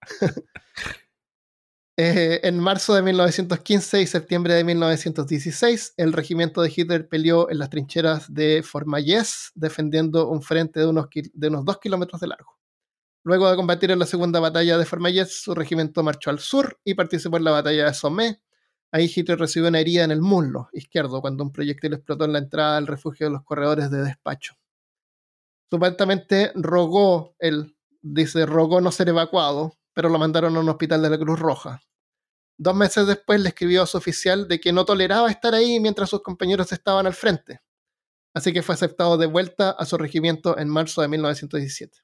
[1.95, 7.60] Eh, en marzo de 1915 y septiembre de 1916, el regimiento de Hitler peleó en
[7.60, 12.58] las trincheras de Formayes, defendiendo un frente de unos, de unos dos kilómetros de largo.
[13.24, 16.95] Luego de combatir en la segunda batalla de Formayes, su regimiento marchó al sur y
[16.95, 18.41] participó en la batalla de Somme,
[18.94, 22.39] Ahí Hitler recibió una herida en el muslo izquierdo cuando un proyectil explotó en la
[22.39, 24.54] entrada al refugio de los corredores de despacho.
[25.70, 31.10] Supuestamente rogó él dice, rogó no ser evacuado, pero lo mandaron a un hospital de
[31.10, 31.82] la Cruz Roja.
[32.58, 36.10] Dos meses después le escribió a su oficial de que no toleraba estar ahí mientras
[36.10, 37.62] sus compañeros estaban al frente.
[38.36, 41.98] Así que fue aceptado de vuelta a su regimiento en marzo de 1917.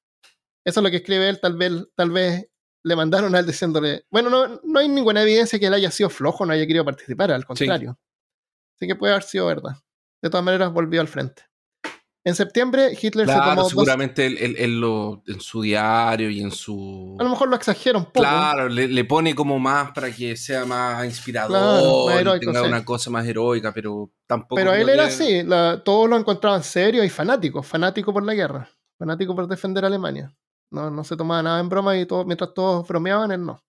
[0.66, 2.49] Eso es lo que escribe él, tal vez, tal vez
[2.84, 6.09] le mandaron a él diciéndole, bueno, no, no hay ninguna evidencia que él haya sido
[6.09, 7.99] flojo, no haya querido participar, al contrario.
[8.75, 9.75] Así que puede haber sido verdad.
[10.21, 11.43] De todas maneras, volvió al frente.
[12.25, 13.69] En septiembre, Hitler se tomó.
[13.69, 17.15] Seguramente él, lo, en su diario y en su.
[17.19, 18.19] A lo mejor lo exagera un poco.
[18.19, 23.73] Claro, le, pone como más para que sea más inspirador, tenga una cosa más heroica,
[23.73, 24.55] pero tampoco.
[24.55, 25.43] Pero él era así,
[25.84, 30.34] todos lo encontraban serio y fanático, fanático por la guerra, fanático por defender a Alemania.
[30.72, 33.63] No, no se tomaba nada en broma y todo, mientras todos bromeaban, él no.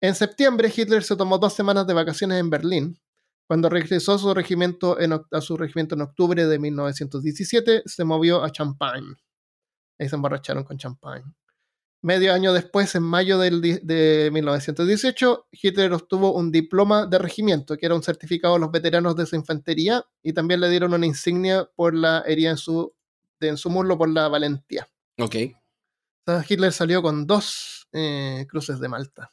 [0.00, 2.98] En septiembre, Hitler se tomó dos semanas de vacaciones en Berlín.
[3.46, 8.42] Cuando regresó a su regimiento en, a su regimiento en octubre de 1917, se movió
[8.42, 9.14] a Champagne.
[9.98, 11.24] Ahí se emborracharon con Champagne.
[12.02, 17.94] Medio año después, en mayo de 1918, Hitler obtuvo un diploma de regimiento, que era
[17.94, 21.94] un certificado a los veteranos de su infantería, y también le dieron una insignia por
[21.94, 22.92] la herida en su,
[23.40, 24.86] en su muslo por la valentía.
[25.18, 25.36] Ok.
[26.48, 29.32] Hitler salió con dos eh, cruces de Malta.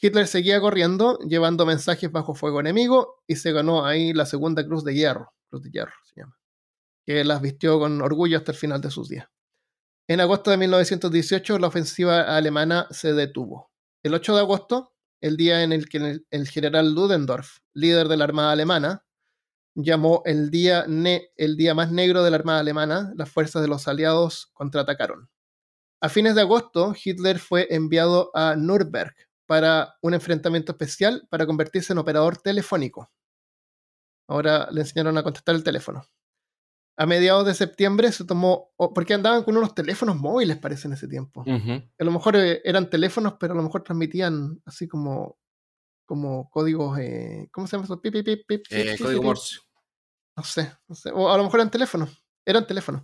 [0.00, 4.84] Hitler seguía corriendo, llevando mensajes bajo fuego enemigo, y se ganó ahí la segunda cruz
[4.84, 6.38] de hierro, cruz de hierro se llama,
[7.04, 9.26] que las vistió con orgullo hasta el final de sus días.
[10.08, 13.70] En agosto de 1918, la ofensiva alemana se detuvo.
[14.02, 18.24] El 8 de agosto, el día en el que el general Ludendorff, líder de la
[18.24, 19.04] Armada Alemana,
[19.74, 20.86] llamó el día,
[21.36, 25.28] el día más negro de la Armada Alemana, las fuerzas de los aliados contraatacaron.
[26.00, 29.14] A fines de agosto, Hitler fue enviado a Nürnberg
[29.46, 33.10] para un enfrentamiento especial para convertirse en operador telefónico.
[34.28, 36.04] Ahora le enseñaron a contestar el teléfono.
[36.96, 41.08] A mediados de septiembre se tomó, porque andaban con unos teléfonos móviles, parece, en ese
[41.08, 41.44] tiempo.
[41.98, 45.38] A lo mejor eh, eran teléfonos, pero a lo mejor transmitían así como,
[46.04, 48.00] como códigos, eh, ¿cómo se llama eso?
[48.02, 49.58] Eh, código Morse.
[50.36, 53.02] No sé, no sé, o a lo mejor eran teléfonos, eran teléfonos.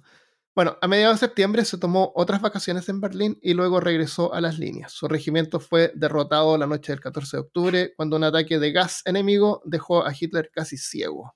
[0.54, 4.40] Bueno, a mediados de septiembre se tomó otras vacaciones en Berlín y luego regresó a
[4.40, 4.92] las líneas.
[4.92, 9.02] Su regimiento fue derrotado la noche del 14 de octubre cuando un ataque de gas
[9.04, 11.34] enemigo dejó a Hitler casi ciego.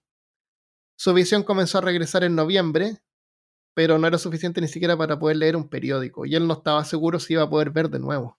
[0.97, 3.03] Su visión comenzó a regresar en noviembre,
[3.75, 6.85] pero no era suficiente ni siquiera para poder leer un periódico y él no estaba
[6.85, 8.39] seguro si iba a poder ver de nuevo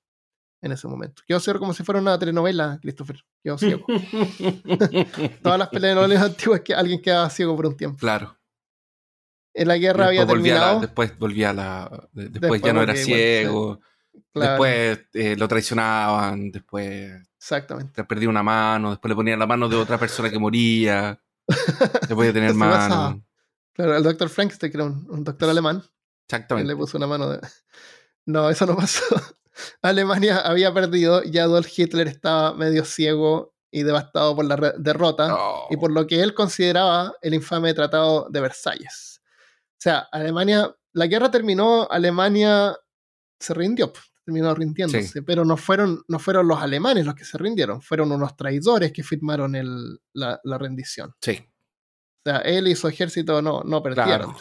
[0.61, 1.23] en ese momento.
[1.27, 3.19] Quedó ciego como si fuera una telenovela, Christopher.
[3.43, 3.86] Quedó ciego.
[5.43, 7.97] Todas las telenovelas antiguas que alguien quedaba ciego por un tiempo.
[7.97, 8.39] Claro
[9.60, 10.80] en la guerra había terminado.
[10.80, 12.10] después volvía a la.
[12.14, 13.82] Después, ya no era ciego.
[14.34, 16.49] Después eh, lo traicionaban.
[16.49, 17.12] Después.
[17.38, 18.03] Exactamente.
[18.05, 18.91] Perdía una mano.
[18.91, 21.22] Después le ponían la mano de otra persona que moría.
[22.07, 23.22] después de tener mano.
[23.74, 25.84] Claro, el doctor Frankenstein, que era un, doctor alemán.
[26.26, 26.68] Exactamente.
[26.68, 27.39] le puso una mano de.
[28.26, 29.03] No, eso no pasó.
[29.82, 35.36] Alemania había perdido y Adolf Hitler estaba medio ciego y devastado por la derrota
[35.72, 39.18] y por lo que él consideraba el infame Tratado de Versalles.
[39.80, 42.75] O sea, Alemania, la guerra terminó, Alemania
[43.39, 43.93] se rindió,
[44.25, 48.36] terminó rindiéndose, pero no fueron, no fueron los alemanes los que se rindieron, fueron unos
[48.36, 51.15] traidores que firmaron el, la, rendición.
[51.21, 51.39] Sí.
[51.41, 54.36] O sea, él y su ejército no, no perdieron.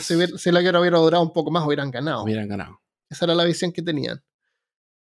[0.00, 2.22] si, la guerra hubiera durado un poco más, hubieran ganado.
[2.22, 2.80] Hubieran ganado.
[3.10, 4.22] Esa era la visión que tenían.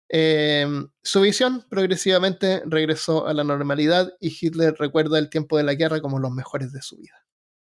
[0.09, 5.73] Em, su visión progresivamente regresó a la normalidad y Hitler recuerda el tiempo de la
[5.73, 7.25] guerra como los mejores de su vida.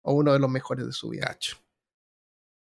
[0.01, 1.27] O uno de los mejores de su vida.
[1.27, 1.62] Cacho.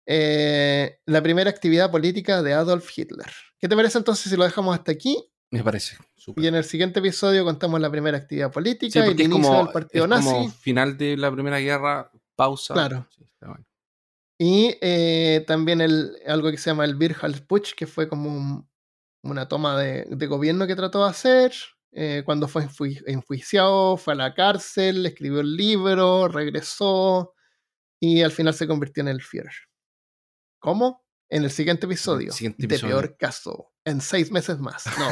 [0.06, 3.31] Eh, la primera actividad política de Adolf Hitler.
[3.59, 5.16] ¿Qué te parece entonces si lo dejamos hasta aquí?
[5.51, 5.97] Me parece.
[6.36, 10.06] Y en el siguiente episodio contamos la primera actividad política y el inicio del partido
[10.06, 10.26] nazi.
[10.26, 12.74] Como final de la Primera Guerra, pausa.
[12.74, 13.06] Claro.
[14.39, 16.97] Y eh, también el, algo que se llama el
[17.47, 18.68] Putsch, que fue como
[19.22, 21.52] una toma de, gobierno que trató de hacer.
[21.93, 22.66] Eh, cuando fue
[23.06, 27.35] enjuiciado, fue a la cárcel, escribió el libro, regresó
[28.01, 29.55] y al final se convirtió en el Führer.
[30.65, 31.05] ¿Cómo?
[31.28, 32.32] En el siguiente episodio.
[32.57, 33.74] De peor caso.
[33.85, 34.86] En seis meses más.
[34.99, 35.11] No.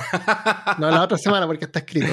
[0.79, 2.11] no, la otra semana porque está escrito.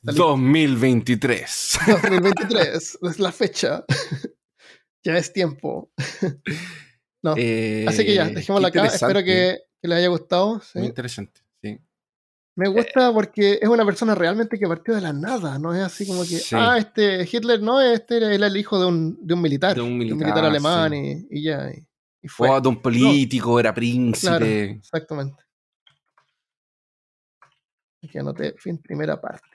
[0.00, 1.80] 2023.
[1.86, 2.98] 2023.
[3.02, 3.84] Es la fecha.
[5.04, 5.92] ya es tiempo.
[7.22, 7.32] no.
[7.32, 8.86] Así que ya, eh, dejémosla acá.
[8.86, 10.62] Espero que, que, les haya gustado.
[10.74, 11.42] Muy interesante.
[11.60, 11.78] Sí.
[12.56, 16.06] Me gusta porque es una persona realmente que partió de la nada, no es así
[16.06, 19.76] como que, ah, este Hitler no, este era el hijo de un, de un militar,
[19.76, 21.70] de un militar, alemán y, ya.
[21.70, 21.87] Y
[22.28, 22.48] fue.
[22.48, 24.70] O de un político, era príncipe.
[24.72, 25.42] exactamente.
[28.02, 29.48] Aquí anoté fin primera parte.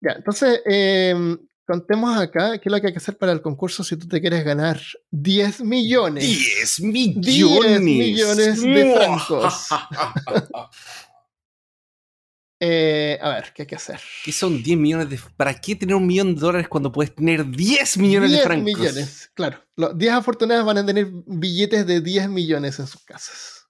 [0.00, 3.84] Ya, entonces, em, contemos acá qué es lo que hay que hacer para el concurso
[3.84, 4.80] si tú te quieres ganar
[5.10, 6.24] 10 millones.
[6.24, 7.26] 10 millones.
[7.26, 9.68] 10 millones de francos.
[12.60, 14.00] Eh, a ver, ¿qué hay que hacer?
[14.24, 15.20] ¿Qué son 10 millones de...
[15.36, 18.64] ¿Para qué tener un millón de dólares cuando puedes tener 10 millones 10 de francos?
[18.64, 19.62] millones, claro.
[19.76, 23.68] Los 10 afortunados van a tener billetes de 10 millones en sus casas.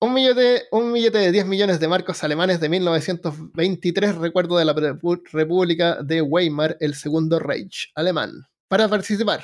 [0.00, 4.74] Un billete, un billete de 10 millones de marcos alemanes de 1923, recuerdo de la
[4.74, 8.46] República de Weimar, el segundo Reich alemán.
[8.68, 9.42] Para participar,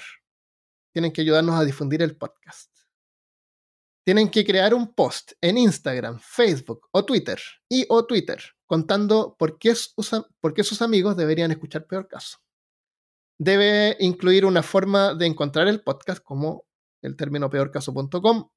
[0.92, 2.79] tienen que ayudarnos a difundir el podcast
[4.10, 9.56] tienen que crear un post en Instagram, Facebook o Twitter y o Twitter contando por
[9.56, 9.72] qué,
[10.40, 12.38] por qué sus amigos deberían escuchar Peor Caso.
[13.38, 16.66] Debe incluir una forma de encontrar el podcast como
[17.02, 18.48] el término peorcaso.com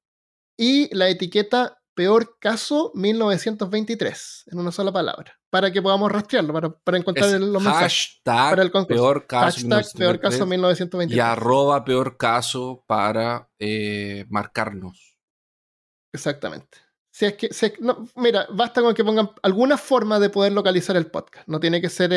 [0.58, 6.52] y la etiqueta Peor Caso 1923 en una sola palabra para que podamos rastrearlo,
[6.82, 8.20] para, encontrar los mensajes.
[8.24, 11.16] Para el Peor Caso, peor caso 1923.
[11.16, 15.13] Y arroba Peor Caso para eh, marcarnos.
[16.14, 16.78] Exactamente.
[17.10, 17.48] Si es que,
[18.16, 21.46] mira, basta con que pongan alguna forma de poder localizar el podcast.
[21.48, 22.10] No tiene que ser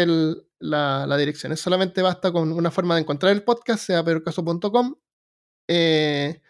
[0.59, 1.51] la, dirección.
[1.51, 4.95] Es solamente basta con una forma de encontrar el podcast, sea peorcaso.com.
[5.67, 6.41] Eh,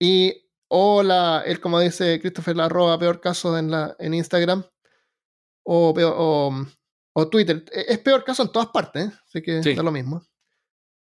[0.00, 0.32] y
[0.68, 4.64] o la, él como dice Christopher, la arroba peor caso en, la, en Instagram
[5.64, 5.94] o,
[7.14, 7.64] o, Twitter.
[7.72, 9.12] E, es peor caso en todas partes, ¿eh?
[9.26, 10.24] así que es lo mismo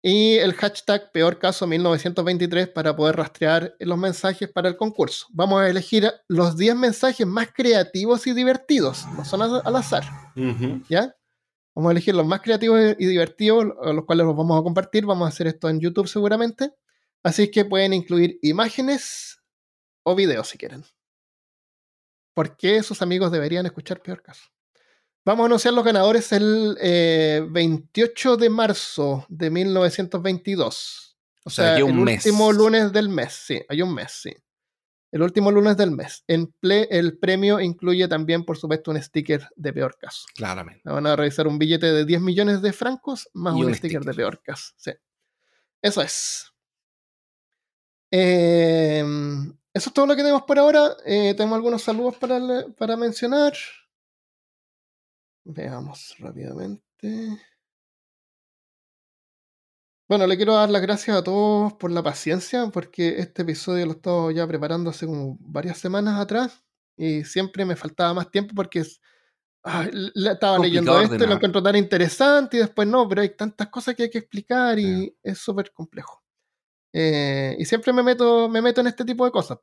[0.02, 5.26] y el hashtag peor caso 1923 para poder rastrear los mensajes para el concurso.
[5.30, 10.04] Vamos a elegir los 10 mensajes más creativos y divertidos, no son al azar.
[10.88, 11.14] ¿Ya?
[11.74, 15.06] Vamos a elegir los más creativos y divertidos, los cuales los vamos a compartir.
[15.06, 16.74] Vamos a hacer esto en YouTube seguramente.
[17.22, 19.40] Así que pueden incluir imágenes
[20.02, 20.84] o videos si quieren.
[22.34, 24.50] ¿Por qué sus amigos deberían escuchar peor caso?
[25.24, 26.76] Vamos a anunciar los ganadores el
[27.50, 31.16] 28 eh, de marzo de 1922.
[31.44, 34.32] O, sea, el último lunes del mes, sí, hay un mes, sí.
[35.12, 36.22] El último lunes del mes.
[36.28, 40.26] En el premio incluye también, por supuesto, un sticker de peor caso.
[40.34, 40.82] Claramente.
[40.84, 44.40] Van a revisar un billete de 10 millones de francos más un, sticker, de peor
[44.40, 44.72] caso.
[44.76, 44.92] Sí.
[45.82, 46.52] Eso es.
[48.12, 50.96] Em, eso es todo lo que tenemos por ahora.
[51.04, 52.38] Eh, tenemos algunos saludos para,
[52.78, 53.54] para mencionar.
[55.52, 57.38] Veamos rápidamente.
[60.08, 63.92] Bueno, le quiero dar las gracias a todos por la paciencia, porque este episodio lo
[63.92, 66.64] estaba ya preparando hace como varias semanas atrás
[66.96, 72.56] y siempre me faltaba más tiempo porque estaba leyendo esto y lo encuentro tan interesante
[72.56, 76.22] y después no, pero hay tantas cosas que hay que explicar y es súper complejo.
[76.92, 79.58] Eh, y siempre me meto, me meto en este tipo de cosas.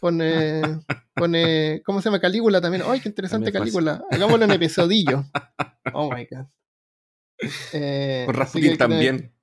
[0.00, 0.62] Pone,
[1.14, 2.20] pone ¿cómo se llama?
[2.20, 2.84] Calígula también.
[2.86, 4.02] ¡Ay, qué interesante Calígula!
[4.10, 5.24] Hagámoslo en episodillo.
[5.94, 6.44] Oh my god.
[7.72, 9.34] Eh, Con Rasputin también.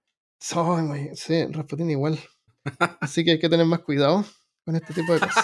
[1.16, 2.20] sí, Rasputin igual.
[3.02, 4.24] Así que hay que tener más cuidado
[4.64, 5.44] con este tipo de cosas.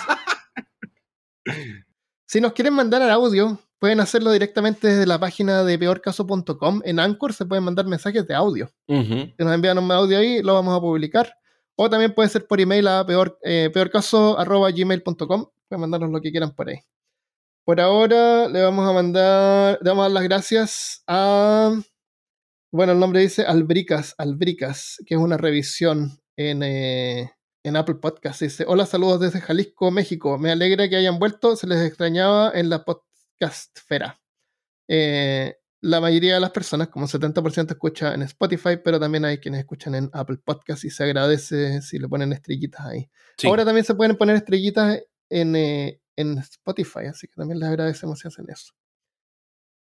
[2.28, 6.82] Si nos quieren mandar audio, pueden hacerlo directamente desde la página de peorcaso.com.
[6.86, 8.70] En Anchor se pueden mandar mensajes de audio.
[8.88, 11.34] Si nos envían un audio ahí, lo vamos a publicar.
[11.84, 15.46] O también puede ser por email a peor, eh, peorcaso.gmail.com.
[15.68, 16.78] Pueden mandarnos lo que quieran por ahí.
[17.66, 21.76] Por ahora le vamos a mandar, le vamos a dar las gracias a,
[22.72, 27.32] bueno, el nombre dice Albricas, Albricas, que es una revisión en, eh,
[27.64, 28.44] en Apple Podcast.
[28.44, 30.38] Dice, hola, saludos desde Jalisco, México.
[30.38, 34.22] Me alegra que hayan vuelto, se les extrañaba en la podcastfera.
[34.88, 39.62] Eh, la mayoría de las personas, como 70% escucha en Spotify, pero también hay quienes
[39.62, 43.10] escuchan en Apple Podcast y se agradece si le ponen estrellitas ahí.
[43.44, 48.20] Ahora también se pueden poner estrellitas en, eh, en, Spotify, así que también les agradecemos
[48.20, 48.74] si hacen eso.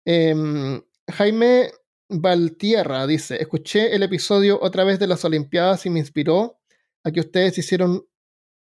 [0.05, 1.73] Em, Jaime
[2.11, 6.61] Valtierra dice, escuché el episodio otra vez de las Olimpiadas y me inspiró
[7.05, 8.07] a que ustedes hicieron,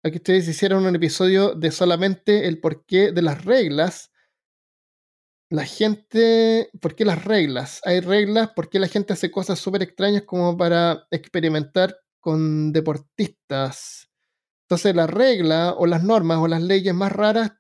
[0.03, 4.12] a que ustedes hicieron un episodio de solamente el porqué de las reglas
[5.53, 7.83] la gente, ¿por qué las reglas?
[7.85, 14.09] Hay reglas, ¿por qué la gente hace cosas súper extrañas como para experimentar con deportistas?
[14.63, 17.53] Entonces la regla o las normas o las leyes más raras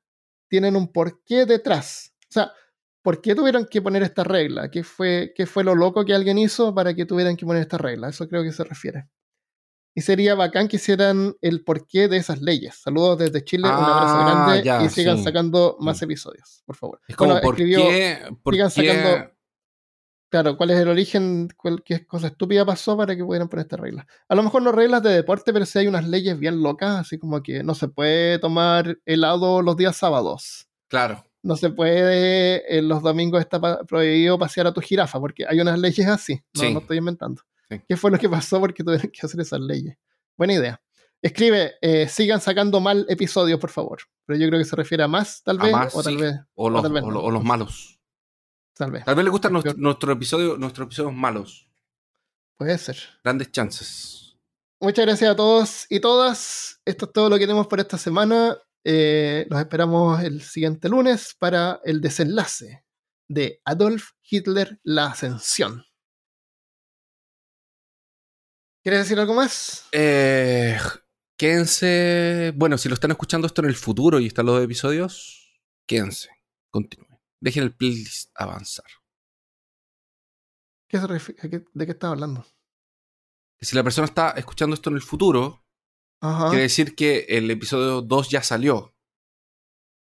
[0.48, 2.14] tienen un porqué detrás.
[2.30, 2.52] O sea,
[3.02, 4.70] ¿por qué tuvieron que poner esta regla?
[4.70, 7.76] ¿Qué fue, qué fue lo loco que alguien hizo para que tuvieran que poner esta
[7.76, 8.08] regla?
[8.08, 9.08] Eso creo que se refiere.
[9.94, 12.76] Y sería bacán que hicieran el porqué de esas leyes.
[12.76, 17.00] Saludos desde Chile, un abrazo ah, grande y sigan sacando más episodios, por favor.
[17.06, 19.32] Es como, ¿por qué, sigan sacando.
[20.32, 21.50] Claro, ¿cuál es el origen?
[21.84, 24.06] ¿Qué cosa estúpida pasó para que pudieran poner esta regla?
[24.28, 27.18] A lo mejor no reglas de deporte, pero sí hay unas leyes bien locas, así
[27.18, 30.68] como que no se puede tomar helado los días sábados.
[30.88, 31.22] Claro.
[31.42, 35.78] no se puede, en los domingos está prohibido pasear a tu jirafa, porque hay unas
[35.78, 37.42] leyes así, no, no estoy inventando.
[37.80, 38.60] ¿Qué fue lo que pasó?
[38.60, 39.96] Porque tuvieron que hacer esas leyes.
[40.36, 40.82] Buena idea.
[41.20, 44.00] Escribe, eh, sigan sacando mal episodios, por favor.
[44.26, 46.34] Pero yo creo que se refiere a más, tal vez, o tal vez.
[46.54, 48.00] O los, malos.
[48.74, 49.04] Tal vez.
[49.04, 51.68] Tal vez le gustan nuestro, episodio, nuestros episodios malos.
[52.56, 52.96] Puede ser.
[53.22, 54.36] Grandes chances.
[54.80, 56.80] Muchas gracias a todos y todas.
[56.84, 58.58] Esto es todo lo que tenemos por esta semana.
[58.84, 62.84] Eh, los esperamos el siguiente lunes para el desenlace
[63.28, 65.84] de Adolf Hitler, la ascensión.
[68.82, 69.86] ¿Quieres decir algo más?
[69.92, 70.76] Eh,
[71.38, 72.52] quédense.
[72.56, 76.30] Bueno, si lo están escuchando esto en el futuro y están los episodios, quédense.
[76.70, 77.20] Continúen.
[77.40, 78.86] Dejen el playlist avanzar.
[80.88, 82.44] ¿Qué ¿De qué estás hablando?
[83.56, 85.64] Que si la persona está escuchando esto en el futuro,
[86.20, 88.96] quiere decir que el episodio 2 ya salió.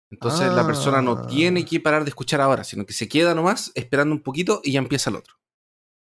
[0.10, 1.66] Entonces la persona no tiene ah.
[1.66, 4.80] que parar de escuchar ahora, sino que se queda nomás esperando un poquito y ya
[4.80, 5.36] empieza el otro.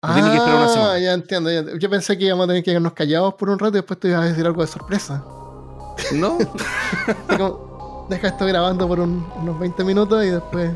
[0.01, 0.93] No tiene que esperar una semana.
[0.93, 3.73] Ah, ya entiendo, Yo pensé que íbamos a tener que quedarnos callados por un rato
[3.73, 5.25] y después te ibas a decir algo de sorpresa.
[6.13, 6.39] No.
[8.09, 10.71] deja esto grabando por unos 20 minutos y después.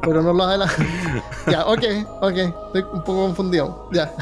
[0.00, 0.74] Pero no lo adelanto.
[1.50, 1.82] ya, ok,
[2.22, 2.36] ok.
[2.36, 3.88] Estoy un poco confundido.
[3.92, 4.14] Ya.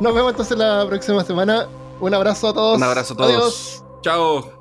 [0.00, 1.66] Nos vemos entonces la próxima semana.
[2.00, 2.76] Un abrazo a todos.
[2.76, 3.30] Un abrazo a todos.
[3.30, 3.84] Adiós.
[4.02, 4.57] Chao.